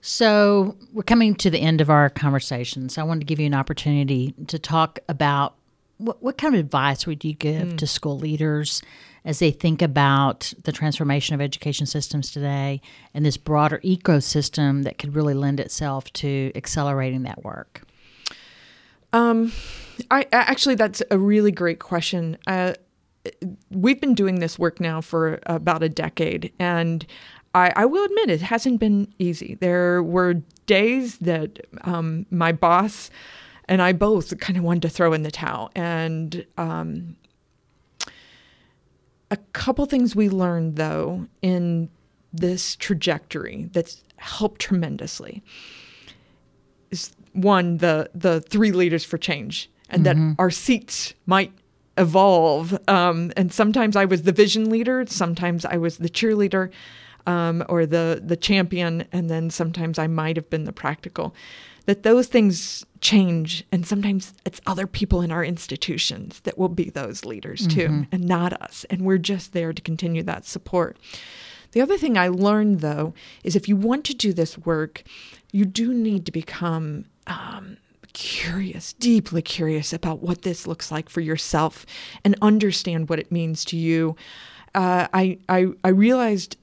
So, 0.00 0.76
we're 0.94 1.02
coming 1.02 1.34
to 1.34 1.50
the 1.50 1.58
end 1.60 1.82
of 1.82 1.90
our 1.90 2.08
conversation. 2.08 2.88
So, 2.88 3.02
I 3.02 3.04
wanted 3.04 3.20
to 3.20 3.26
give 3.26 3.38
you 3.38 3.44
an 3.44 3.54
opportunity 3.54 4.34
to 4.46 4.58
talk 4.58 4.98
about 5.10 5.56
what, 6.00 6.22
what 6.22 6.38
kind 6.38 6.54
of 6.54 6.60
advice 6.60 7.06
would 7.06 7.24
you 7.24 7.34
give 7.34 7.68
mm. 7.68 7.78
to 7.78 7.86
school 7.86 8.18
leaders 8.18 8.82
as 9.24 9.38
they 9.38 9.50
think 9.50 9.82
about 9.82 10.52
the 10.64 10.72
transformation 10.72 11.34
of 11.34 11.40
education 11.40 11.86
systems 11.86 12.30
today 12.30 12.80
and 13.12 13.24
this 13.24 13.36
broader 13.36 13.78
ecosystem 13.84 14.82
that 14.84 14.98
could 14.98 15.14
really 15.14 15.34
lend 15.34 15.60
itself 15.60 16.10
to 16.14 16.50
accelerating 16.54 17.22
that 17.24 17.44
work? 17.44 17.82
Um, 19.12 19.52
I 20.10 20.26
actually, 20.32 20.76
that's 20.76 21.02
a 21.10 21.18
really 21.18 21.52
great 21.52 21.80
question. 21.80 22.38
Uh, 22.46 22.74
we've 23.70 24.00
been 24.00 24.14
doing 24.14 24.40
this 24.40 24.58
work 24.58 24.80
now 24.80 25.00
for 25.00 25.40
about 25.46 25.82
a 25.82 25.88
decade, 25.88 26.52
and 26.58 27.04
I, 27.54 27.72
I, 27.76 27.84
will 27.84 28.04
admit 28.04 28.30
it 28.30 28.40
hasn't 28.40 28.80
been 28.80 29.12
easy. 29.18 29.56
There 29.60 30.02
were 30.02 30.34
days 30.66 31.18
that 31.18 31.58
um, 31.82 32.24
my 32.30 32.52
boss 32.52 33.10
and 33.70 33.80
I 33.80 33.92
both 33.92 34.36
kind 34.40 34.58
of 34.58 34.64
wanted 34.64 34.82
to 34.82 34.88
throw 34.88 35.12
in 35.12 35.22
the 35.22 35.30
towel, 35.30 35.70
and 35.76 36.44
um, 36.58 37.16
a 39.30 39.36
couple 39.52 39.86
things 39.86 40.14
we 40.16 40.28
learned 40.28 40.76
though 40.76 41.26
in 41.40 41.88
this 42.32 42.74
trajectory 42.76 43.68
that's 43.72 44.02
helped 44.16 44.60
tremendously 44.60 45.42
is 46.90 47.12
one 47.32 47.78
the 47.78 48.10
the 48.12 48.40
three 48.40 48.72
leaders 48.72 49.04
for 49.04 49.16
change 49.18 49.70
and 49.88 50.04
mm-hmm. 50.04 50.30
that 50.30 50.36
our 50.38 50.50
seats 50.50 51.14
might 51.26 51.52
evolve. 51.96 52.76
Um, 52.88 53.32
and 53.36 53.52
sometimes 53.52 53.94
i 53.94 54.04
was 54.04 54.22
the 54.22 54.32
vision 54.32 54.70
leader 54.70 55.04
sometimes 55.06 55.64
i 55.64 55.76
was 55.76 55.98
the 55.98 56.08
cheerleader 56.08 56.70
um, 57.26 57.64
or 57.68 57.86
the 57.86 58.22
the 58.24 58.36
champion 58.36 59.04
and 59.12 59.28
then 59.28 59.50
sometimes 59.50 59.98
i 59.98 60.06
might 60.06 60.36
have 60.36 60.48
been 60.50 60.64
the 60.64 60.72
practical 60.72 61.34
that 61.86 62.02
those 62.02 62.26
things 62.26 62.84
change 63.00 63.64
and 63.72 63.86
sometimes 63.86 64.34
it's 64.44 64.60
other 64.66 64.86
people 64.86 65.22
in 65.22 65.32
our 65.32 65.44
institutions 65.44 66.40
that 66.40 66.58
will 66.58 66.68
be 66.68 66.90
those 66.90 67.24
leaders 67.24 67.66
too 67.66 67.88
mm-hmm. 67.88 68.02
and 68.12 68.24
not 68.24 68.52
us 68.60 68.84
and 68.90 69.02
we're 69.02 69.18
just 69.18 69.52
there 69.52 69.72
to 69.72 69.80
continue 69.80 70.22
that 70.22 70.44
support 70.44 70.98
the 71.72 71.80
other 71.80 71.96
thing 71.96 72.18
i 72.18 72.28
learned 72.28 72.80
though 72.80 73.14
is 73.42 73.56
if 73.56 73.68
you 73.68 73.76
want 73.76 74.04
to 74.04 74.14
do 74.14 74.32
this 74.32 74.58
work 74.58 75.02
you 75.52 75.64
do 75.64 75.94
need 75.94 76.26
to 76.26 76.32
become 76.32 77.06
um, 77.26 77.78
curious 78.12 78.92
deeply 78.94 79.40
curious 79.40 79.92
about 79.92 80.20
what 80.20 80.42
this 80.42 80.66
looks 80.66 80.90
like 80.90 81.08
for 81.08 81.20
yourself 81.20 81.86
and 82.24 82.36
understand 82.42 83.08
what 83.08 83.18
it 83.18 83.32
means 83.32 83.64
to 83.64 83.76
you 83.76 84.14
uh, 84.74 85.08
I, 85.12 85.38
I, 85.48 85.68
I 85.82 85.88
realized 85.88 86.56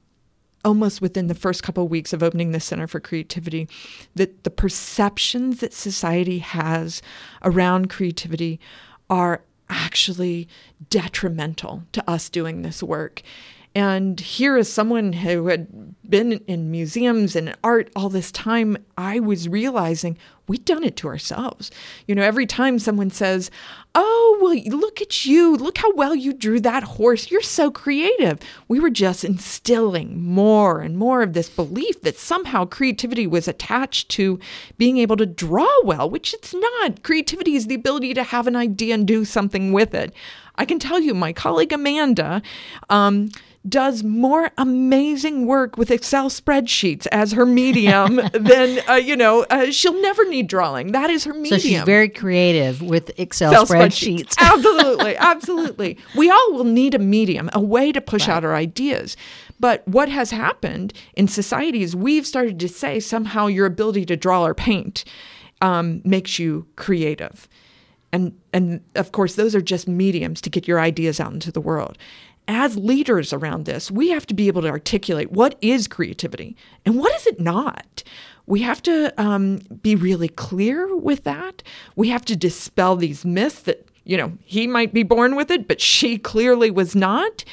almost 0.67 1.01
within 1.01 1.27
the 1.27 1.34
first 1.34 1.63
couple 1.63 1.86
of 1.86 1.89
weeks 1.89 2.12
of 2.12 2.21
opening 2.21 2.51
the 2.51 2.60
Center 2.60 2.88
for 2.88 2.99
Creativity 2.99 3.69
that 4.15 4.43
the 4.43 4.49
perceptions 4.49 5.62
that 5.62 5.73
society 5.73 6.39
has 6.39 7.01
around 7.41 7.89
creativity 7.89 8.60
are 9.10 9.41
actually 9.69 10.45
detrimental 10.89 11.84
to 11.93 12.03
us 12.10 12.27
doing 12.27 12.63
this 12.63 12.84
work. 12.84 13.21
And 13.77 14.19
here, 14.19 14.57
as 14.57 14.73
someone 14.73 15.13
who 15.13 15.49
had 15.49 15.67
been 16.09 16.41
in 16.47 16.71
museums 16.71 17.35
and 17.35 17.55
art 17.63 17.91
all 17.95 18.09
this 18.09 18.31
time, 18.31 18.75
I 18.97 19.19
was 19.19 19.47
realizing 19.47 20.17
we've 20.47 20.65
done 20.65 20.83
it 20.83 20.95
to 20.95 21.07
ourselves. 21.07 21.69
You 22.07 22.15
know, 22.15 22.23
every 22.23 22.47
time 22.47 22.79
someone 22.79 23.11
says, 23.11 23.51
Oh, 23.93 24.39
well, 24.41 24.79
look 24.79 24.99
at 24.99 25.27
you. 25.27 25.55
Look 25.55 25.77
how 25.77 25.93
well 25.93 26.15
you 26.15 26.33
drew 26.33 26.59
that 26.61 26.81
horse. 26.81 27.29
You're 27.29 27.43
so 27.43 27.69
creative. 27.69 28.39
We 28.67 28.79
were 28.79 28.89
just 28.89 29.23
instilling 29.23 30.23
more 30.23 30.79
and 30.79 30.97
more 30.97 31.21
of 31.21 31.33
this 31.33 31.47
belief 31.47 32.01
that 32.01 32.17
somehow 32.17 32.65
creativity 32.65 33.27
was 33.27 33.47
attached 33.47 34.09
to 34.09 34.39
being 34.79 34.97
able 34.97 35.17
to 35.17 35.27
draw 35.27 35.69
well, 35.83 36.09
which 36.09 36.33
it's 36.33 36.55
not. 36.55 37.03
Creativity 37.03 37.55
is 37.55 37.67
the 37.67 37.75
ability 37.75 38.15
to 38.15 38.23
have 38.23 38.47
an 38.47 38.55
idea 38.55 38.95
and 38.95 39.07
do 39.07 39.23
something 39.23 39.71
with 39.71 39.93
it. 39.93 40.15
I 40.55 40.65
can 40.65 40.79
tell 40.79 40.99
you, 40.99 41.13
my 41.13 41.33
colleague 41.33 41.71
Amanda, 41.71 42.41
um, 42.89 43.29
does 43.67 44.03
more 44.03 44.51
amazing 44.58 45.45
work 45.45 45.77
with 45.77 45.91
Excel 45.91 46.30
spreadsheets 46.30 47.08
as 47.12 47.32
her 47.34 47.45
medium 47.45 48.15
than 48.34 48.80
uh, 48.88 48.93
you 48.93 49.15
know. 49.15 49.45
Uh, 49.49 49.71
she'll 49.71 49.99
never 50.01 50.27
need 50.30 50.47
drawing. 50.47 50.91
That 50.91 51.10
is 51.10 51.23
her 51.23 51.34
medium. 51.34 51.60
So 51.60 51.67
she's 51.67 51.82
very 51.84 52.10
creative 52.10 52.82
with 52.82 53.12
Excel, 53.19 53.51
Excel 53.51 53.65
spreadsheets. 53.65 54.36
spreadsheets. 54.36 54.38
absolutely, 54.39 55.17
absolutely. 55.17 55.97
We 56.15 56.30
all 56.30 56.53
will 56.53 56.63
need 56.63 56.93
a 56.93 56.99
medium, 56.99 57.49
a 57.53 57.62
way 57.62 57.91
to 57.91 58.01
push 58.01 58.27
right. 58.27 58.36
out 58.36 58.45
our 58.45 58.56
ideas. 58.56 59.17
But 59.60 59.88
what 59.88 60.10
has 60.10 60.32
happened 60.32 60.93
in 61.15 61.27
society 61.27 61.82
is 61.82 61.95
we've 61.95 62.27
started 62.27 62.60
to 62.60 62.67
say 62.67 62.99
somehow 62.99 63.47
your 63.47 63.65
ability 63.65 64.06
to 64.06 64.15
draw 64.15 64.45
or 64.45 64.53
paint 64.53 65.03
um, 65.62 66.01
makes 66.03 66.38
you 66.38 66.67
creative. 66.75 67.47
And, 68.13 68.39
and 68.53 68.82
of 68.95 69.12
course, 69.12 69.36
those 69.36 69.56
are 69.56 69.62
just 69.62 69.88
mediums 69.88 70.41
to 70.41 70.49
get 70.49 70.67
your 70.67 70.80
ideas 70.80 71.19
out 71.19 71.34
into 71.34 71.51
the 71.51 71.60
world 71.60 71.97
as 72.47 72.77
leaders 72.77 73.33
around 73.33 73.65
this, 73.65 73.91
we 73.91 74.10
have 74.10 74.25
to 74.27 74.33
be 74.33 74.47
able 74.47 74.62
to 74.62 74.69
articulate 74.69 75.31
what 75.31 75.57
is 75.62 75.88
creativity 75.88 76.55
and 76.86 76.97
what 76.97 77.13
is 77.15 77.27
it 77.27 77.39
not. 77.39 78.03
We 78.45 78.62
have 78.62 78.81
to 78.83 79.13
um, 79.21 79.60
be 79.81 79.95
really 79.95 80.29
clear 80.29 80.95
with 80.95 81.25
that. 81.25 81.63
We 81.95 82.10
have 82.10 82.23
to 82.25 82.36
dispel 82.36 82.95
these 82.95 83.25
myths 83.25 83.62
that, 83.63 83.86
you 84.05 84.15
know, 84.15 84.31
he 84.43 84.67
might 84.67 84.93
be 84.93 85.03
born 85.03 85.36
with 85.36 85.51
it, 85.51 85.67
but 85.67 85.81
she 85.81 86.17
clearly 86.17 86.71
was 86.71 86.95
not 86.95 87.43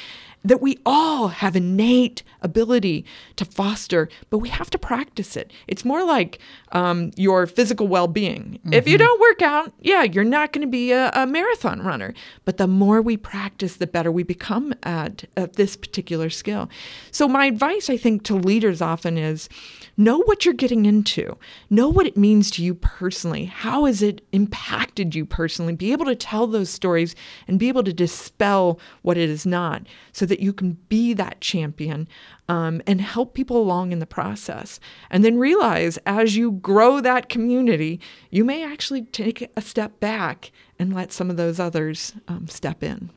that 0.45 0.61
we 0.61 0.77
all 0.85 1.29
have 1.29 1.55
innate 1.55 2.21
ability 2.41 3.03
to 3.35 3.45
foster, 3.45 4.07
but 4.29 4.37
we 4.37 4.49
have 4.49 4.69
to 4.69 4.77
practice 4.77 5.35
it. 5.35 5.51
It's 5.67 5.83
more 5.83 6.05
like 6.05 6.39
um, 6.71 7.11
your 7.15 7.47
physical 7.47 7.87
well 7.87 8.07
being. 8.07 8.59
Mm-hmm. 8.59 8.73
If 8.73 8.87
you 8.87 8.97
mm-hmm. 8.97 9.05
don't 9.05 9.21
work 9.21 9.41
out, 9.41 9.73
yeah, 9.81 10.03
you're 10.03 10.23
not 10.23 10.53
going 10.53 10.61
to 10.61 10.71
be 10.71 10.91
a, 10.91 11.09
a, 11.13 11.25
marathon 11.25 11.81
runner. 11.81 12.13
But 12.45 12.57
the 12.57 12.67
more 12.67 13.01
we 13.01 13.17
practice, 13.17 13.77
the 13.77 13.87
better 13.87 14.11
we 14.11 14.23
become 14.23 14.73
at, 14.83 15.25
at 15.35 15.53
this 15.53 15.75
particular 15.75 16.29
skill. 16.29 16.69
So, 17.11 17.27
my 17.27 17.47
advice, 17.47 17.89
I 17.89 17.97
think, 17.97 18.23
to 18.23 18.35
leaders 18.35 18.81
often 18.81 19.17
is 19.17 19.49
know 19.97 20.19
what 20.23 20.45
you're 20.45 20.53
getting 20.53 20.85
into, 20.85 21.37
know 21.69 21.87
what 21.87 22.05
it 22.05 22.17
means 22.17 22.51
to 22.51 22.63
you 22.63 22.73
personally. 22.73 23.45
How 23.45 23.85
has 23.85 24.01
it 24.01 24.21
impacted 24.31 25.15
you 25.15 25.25
personally? 25.25 25.73
Be 25.73 25.91
able 25.91 26.05
to 26.05 26.15
tell 26.15 26.47
those 26.47 26.69
stories 26.69 27.15
and 27.47 27.59
be 27.59 27.69
able 27.69 27.83
to 27.83 27.93
dispel 27.93 28.79
what 29.01 29.17
it 29.17 29.29
is 29.29 29.45
not 29.45 29.87
so 30.11 30.25
that 30.25 30.39
you 30.39 30.53
can 30.53 30.73
be 30.89 31.13
that 31.13 31.41
champion 31.41 32.07
um, 32.47 32.81
and 32.85 33.01
help 33.01 33.33
people 33.33 33.57
along 33.57 33.91
in 33.91 33.99
the 33.99 34.05
process. 34.05 34.79
And 35.09 35.23
then 35.23 35.37
realize 35.37 35.97
as 36.05 36.35
you 36.35 36.51
grow 36.51 37.01
that 37.01 37.29
community, 37.29 37.99
you 38.29 38.43
may 38.43 38.63
actually 38.63 39.03
take 39.03 39.49
a 39.55 39.61
step 39.61 39.99
back 39.99 40.51
and 40.77 40.93
let 40.93 41.11
some 41.11 41.29
of 41.29 41.37
those 41.37 41.59
others 41.59 42.13
um, 42.27 42.47
step 42.47 42.83
in. 42.83 43.09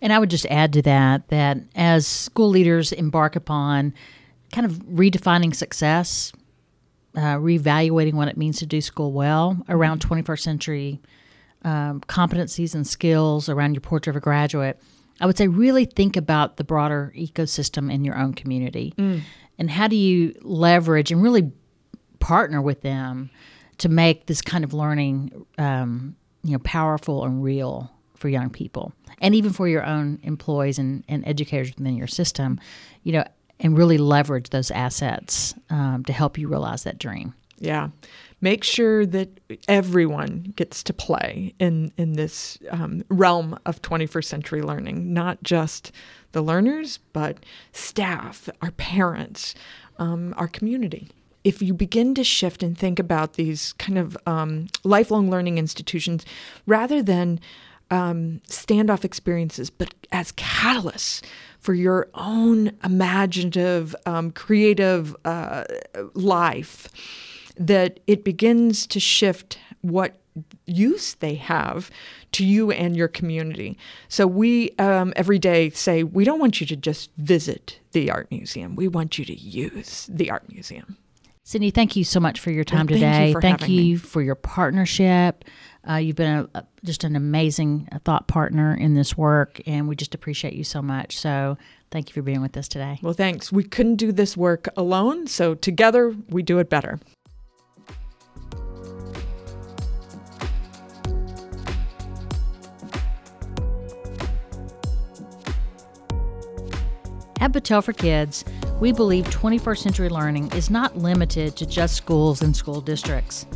And 0.00 0.12
I 0.12 0.18
would 0.18 0.30
just 0.30 0.46
add 0.46 0.72
to 0.74 0.82
that 0.82 1.28
that 1.28 1.58
as 1.74 2.06
school 2.06 2.48
leaders 2.48 2.92
embark 2.92 3.34
upon 3.34 3.94
kind 4.56 4.64
of 4.64 4.78
redefining 4.86 5.54
success, 5.54 6.32
uh, 7.14 7.36
reevaluating 7.36 8.14
what 8.14 8.26
it 8.26 8.38
means 8.38 8.58
to 8.58 8.64
do 8.64 8.80
school 8.80 9.12
well 9.12 9.62
around 9.68 10.00
21st 10.00 10.22
mm-hmm. 10.22 10.34
century 10.36 11.00
um, 11.60 12.00
competencies 12.00 12.74
and 12.74 12.86
skills 12.86 13.50
around 13.50 13.74
your 13.74 13.82
portrait 13.82 14.12
of 14.12 14.16
a 14.16 14.20
graduate, 14.20 14.80
I 15.20 15.26
would 15.26 15.36
say 15.36 15.46
really 15.46 15.84
think 15.84 16.16
about 16.16 16.56
the 16.56 16.64
broader 16.64 17.12
ecosystem 17.14 17.92
in 17.92 18.02
your 18.02 18.16
own 18.16 18.32
community 18.32 18.94
mm. 18.96 19.20
and 19.58 19.70
how 19.70 19.88
do 19.88 19.96
you 19.96 20.34
leverage 20.40 21.12
and 21.12 21.22
really 21.22 21.52
partner 22.18 22.62
with 22.62 22.80
them 22.80 23.28
to 23.78 23.90
make 23.90 24.24
this 24.24 24.40
kind 24.40 24.64
of 24.64 24.72
learning 24.72 25.44
um, 25.58 26.16
you 26.42 26.52
know 26.52 26.60
powerful 26.60 27.24
and 27.24 27.42
real 27.42 27.90
for 28.14 28.30
young 28.30 28.48
people 28.48 28.94
and 29.20 29.34
even 29.34 29.52
for 29.52 29.68
your 29.68 29.84
own 29.84 30.18
employees 30.22 30.78
and, 30.78 31.04
and 31.08 31.26
educators 31.26 31.74
within 31.76 31.94
your 31.96 32.06
system 32.06 32.58
you 33.02 33.12
know 33.12 33.24
and 33.60 33.76
really 33.76 33.98
leverage 33.98 34.50
those 34.50 34.70
assets 34.70 35.54
um, 35.70 36.04
to 36.04 36.12
help 36.12 36.36
you 36.38 36.48
realize 36.48 36.84
that 36.84 36.98
dream. 36.98 37.34
Yeah. 37.58 37.88
Make 38.42 38.64
sure 38.64 39.06
that 39.06 39.40
everyone 39.66 40.52
gets 40.56 40.82
to 40.82 40.92
play 40.92 41.54
in, 41.58 41.90
in 41.96 42.12
this 42.12 42.58
um, 42.70 43.02
realm 43.08 43.58
of 43.64 43.80
21st 43.80 44.24
century 44.24 44.60
learning, 44.62 45.14
not 45.14 45.42
just 45.42 45.90
the 46.32 46.42
learners, 46.42 46.98
but 47.14 47.38
staff, 47.72 48.50
our 48.60 48.72
parents, 48.72 49.54
um, 49.98 50.34
our 50.36 50.48
community. 50.48 51.08
if 51.44 51.62
you 51.62 51.72
begin 51.72 52.12
to 52.12 52.24
shift 52.24 52.62
and 52.62 52.76
think 52.76 52.98
about 52.98 53.34
these 53.34 53.72
kind 53.74 53.96
of 53.96 54.18
um, 54.26 54.66
lifelong 54.82 55.30
learning 55.30 55.58
institutions 55.58 56.26
rather 56.66 57.02
than 57.02 57.38
um, 57.90 58.40
standoff 58.48 59.04
experiences, 59.04 59.70
but 59.70 59.94
as 60.12 60.32
catalysts 60.32 61.22
for 61.58 61.74
your 61.74 62.08
own 62.14 62.72
imaginative, 62.84 63.94
um, 64.06 64.30
creative 64.30 65.16
uh, 65.24 65.64
life, 66.14 66.88
that 67.58 68.00
it 68.06 68.24
begins 68.24 68.86
to 68.86 69.00
shift 69.00 69.58
what 69.80 70.16
use 70.66 71.14
they 71.14 71.34
have 71.34 71.90
to 72.32 72.44
you 72.44 72.70
and 72.70 72.96
your 72.96 73.08
community. 73.08 73.78
So 74.08 74.26
we 74.26 74.72
um, 74.72 75.12
every 75.16 75.38
day 75.38 75.70
say, 75.70 76.02
we 76.02 76.24
don't 76.24 76.38
want 76.38 76.60
you 76.60 76.66
to 76.66 76.76
just 76.76 77.10
visit 77.16 77.78
the 77.92 78.10
art 78.10 78.30
museum. 78.30 78.76
We 78.76 78.88
want 78.88 79.18
you 79.18 79.24
to 79.24 79.34
use 79.34 80.08
the 80.12 80.30
art 80.30 80.50
museum. 80.52 80.98
Cindy, 81.42 81.70
thank 81.70 81.94
you 81.94 82.02
so 82.02 82.18
much 82.18 82.40
for 82.40 82.50
your 82.50 82.64
time 82.64 82.88
Well, 82.88 82.98
thank 82.98 83.00
you 83.00 83.06
today. 83.06 83.32
for 83.32 83.40
thank 83.40 83.68
you 83.68 83.98
for 83.98 84.20
your 84.20 84.34
partnership. 84.34 85.44
Uh, 85.88 85.96
you've 85.96 86.16
been 86.16 86.48
a, 86.54 86.64
just 86.84 87.04
an 87.04 87.14
amazing 87.14 87.88
thought 88.04 88.26
partner 88.26 88.74
in 88.74 88.94
this 88.94 89.16
work, 89.16 89.60
and 89.66 89.86
we 89.88 89.94
just 89.94 90.14
appreciate 90.14 90.54
you 90.54 90.64
so 90.64 90.82
much. 90.82 91.18
So, 91.18 91.56
thank 91.90 92.08
you 92.08 92.14
for 92.14 92.22
being 92.22 92.40
with 92.40 92.56
us 92.56 92.66
today. 92.66 92.98
Well, 93.02 93.12
thanks. 93.12 93.52
We 93.52 93.62
couldn't 93.62 93.96
do 93.96 94.10
this 94.10 94.36
work 94.36 94.68
alone, 94.76 95.28
so 95.28 95.54
together 95.54 96.14
we 96.28 96.42
do 96.42 96.58
it 96.58 96.68
better. 96.68 96.98
At 107.38 107.52
Battelle 107.52 107.84
for 107.84 107.92
Kids, 107.92 108.44
we 108.80 108.90
believe 108.90 109.24
21st 109.26 109.78
century 109.78 110.08
learning 110.08 110.50
is 110.52 110.68
not 110.68 110.96
limited 110.96 111.54
to 111.56 111.66
just 111.66 111.94
schools 111.94 112.42
and 112.42 112.56
school 112.56 112.80
districts. 112.80 113.46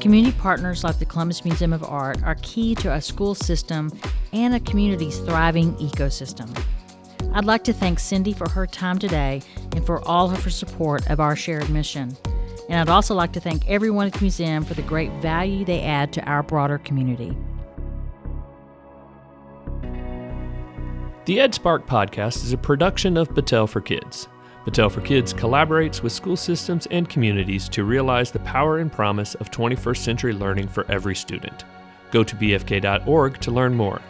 Community 0.00 0.34
partners 0.38 0.82
like 0.82 0.98
the 0.98 1.04
Columbus 1.04 1.44
Museum 1.44 1.74
of 1.74 1.84
Art 1.84 2.22
are 2.22 2.36
key 2.36 2.74
to 2.76 2.90
a 2.90 3.02
school 3.02 3.34
system 3.34 3.92
and 4.32 4.54
a 4.54 4.60
community's 4.60 5.18
thriving 5.18 5.74
ecosystem. 5.74 6.48
I'd 7.34 7.44
like 7.44 7.64
to 7.64 7.74
thank 7.74 7.98
Cindy 7.98 8.32
for 8.32 8.48
her 8.48 8.66
time 8.66 8.98
today 8.98 9.42
and 9.76 9.84
for 9.84 10.02
all 10.08 10.30
of 10.30 10.42
her 10.42 10.48
support 10.48 11.06
of 11.10 11.20
our 11.20 11.36
shared 11.36 11.68
mission. 11.68 12.16
And 12.70 12.80
I'd 12.80 12.88
also 12.88 13.14
like 13.14 13.32
to 13.34 13.40
thank 13.40 13.68
everyone 13.68 14.06
at 14.06 14.14
the 14.14 14.22
museum 14.22 14.64
for 14.64 14.72
the 14.72 14.82
great 14.82 15.12
value 15.20 15.66
they 15.66 15.82
add 15.82 16.14
to 16.14 16.22
our 16.22 16.42
broader 16.42 16.78
community. 16.78 17.36
The 21.26 21.36
EdSpark 21.36 21.86
podcast 21.86 22.36
is 22.36 22.54
a 22.54 22.58
production 22.58 23.18
of 23.18 23.28
Battelle 23.28 23.68
for 23.68 23.82
Kids. 23.82 24.28
Battelle 24.64 24.92
for 24.92 25.00
Kids 25.00 25.32
collaborates 25.32 26.02
with 26.02 26.12
school 26.12 26.36
systems 26.36 26.86
and 26.90 27.08
communities 27.08 27.68
to 27.70 27.84
realize 27.84 28.30
the 28.30 28.40
power 28.40 28.78
and 28.78 28.92
promise 28.92 29.34
of 29.36 29.50
21st 29.50 29.96
century 29.96 30.32
learning 30.34 30.68
for 30.68 30.90
every 30.90 31.14
student. 31.14 31.64
Go 32.10 32.22
to 32.22 32.36
bfk.org 32.36 33.40
to 33.40 33.50
learn 33.50 33.74
more. 33.74 34.02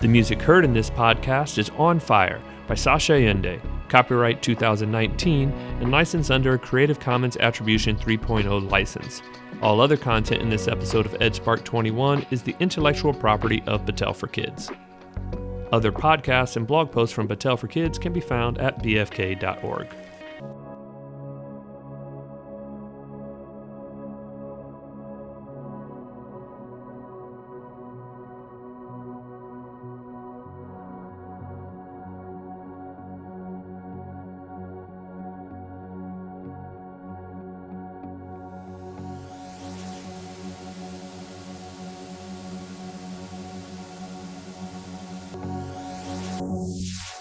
The 0.00 0.08
music 0.08 0.42
heard 0.42 0.64
in 0.64 0.72
this 0.72 0.90
podcast 0.90 1.58
is 1.58 1.70
On 1.70 2.00
Fire 2.00 2.40
by 2.66 2.74
Sascha 2.74 3.20
Ende, 3.20 3.60
copyright 3.88 4.42
2019, 4.42 5.50
and 5.52 5.90
licensed 5.90 6.30
under 6.30 6.54
a 6.54 6.58
Creative 6.58 6.98
Commons 6.98 7.36
Attribution 7.36 7.96
3.0 7.96 8.70
license. 8.70 9.22
All 9.62 9.80
other 9.80 9.96
content 9.96 10.42
in 10.42 10.50
this 10.50 10.68
episode 10.68 11.06
of 11.06 11.12
EdSpark 11.14 11.64
21 11.64 12.26
is 12.30 12.42
the 12.42 12.54
intellectual 12.60 13.14
property 13.14 13.62
of 13.66 13.84
Battelle 13.84 14.14
for 14.14 14.26
Kids. 14.26 14.70
Other 15.72 15.92
podcasts 15.92 16.56
and 16.56 16.66
blog 16.66 16.90
posts 16.90 17.14
from 17.14 17.28
Battelle 17.28 17.58
for 17.58 17.66
Kids 17.66 17.98
can 17.98 18.12
be 18.12 18.20
found 18.20 18.58
at 18.58 18.82
bfk.org. 18.82 19.88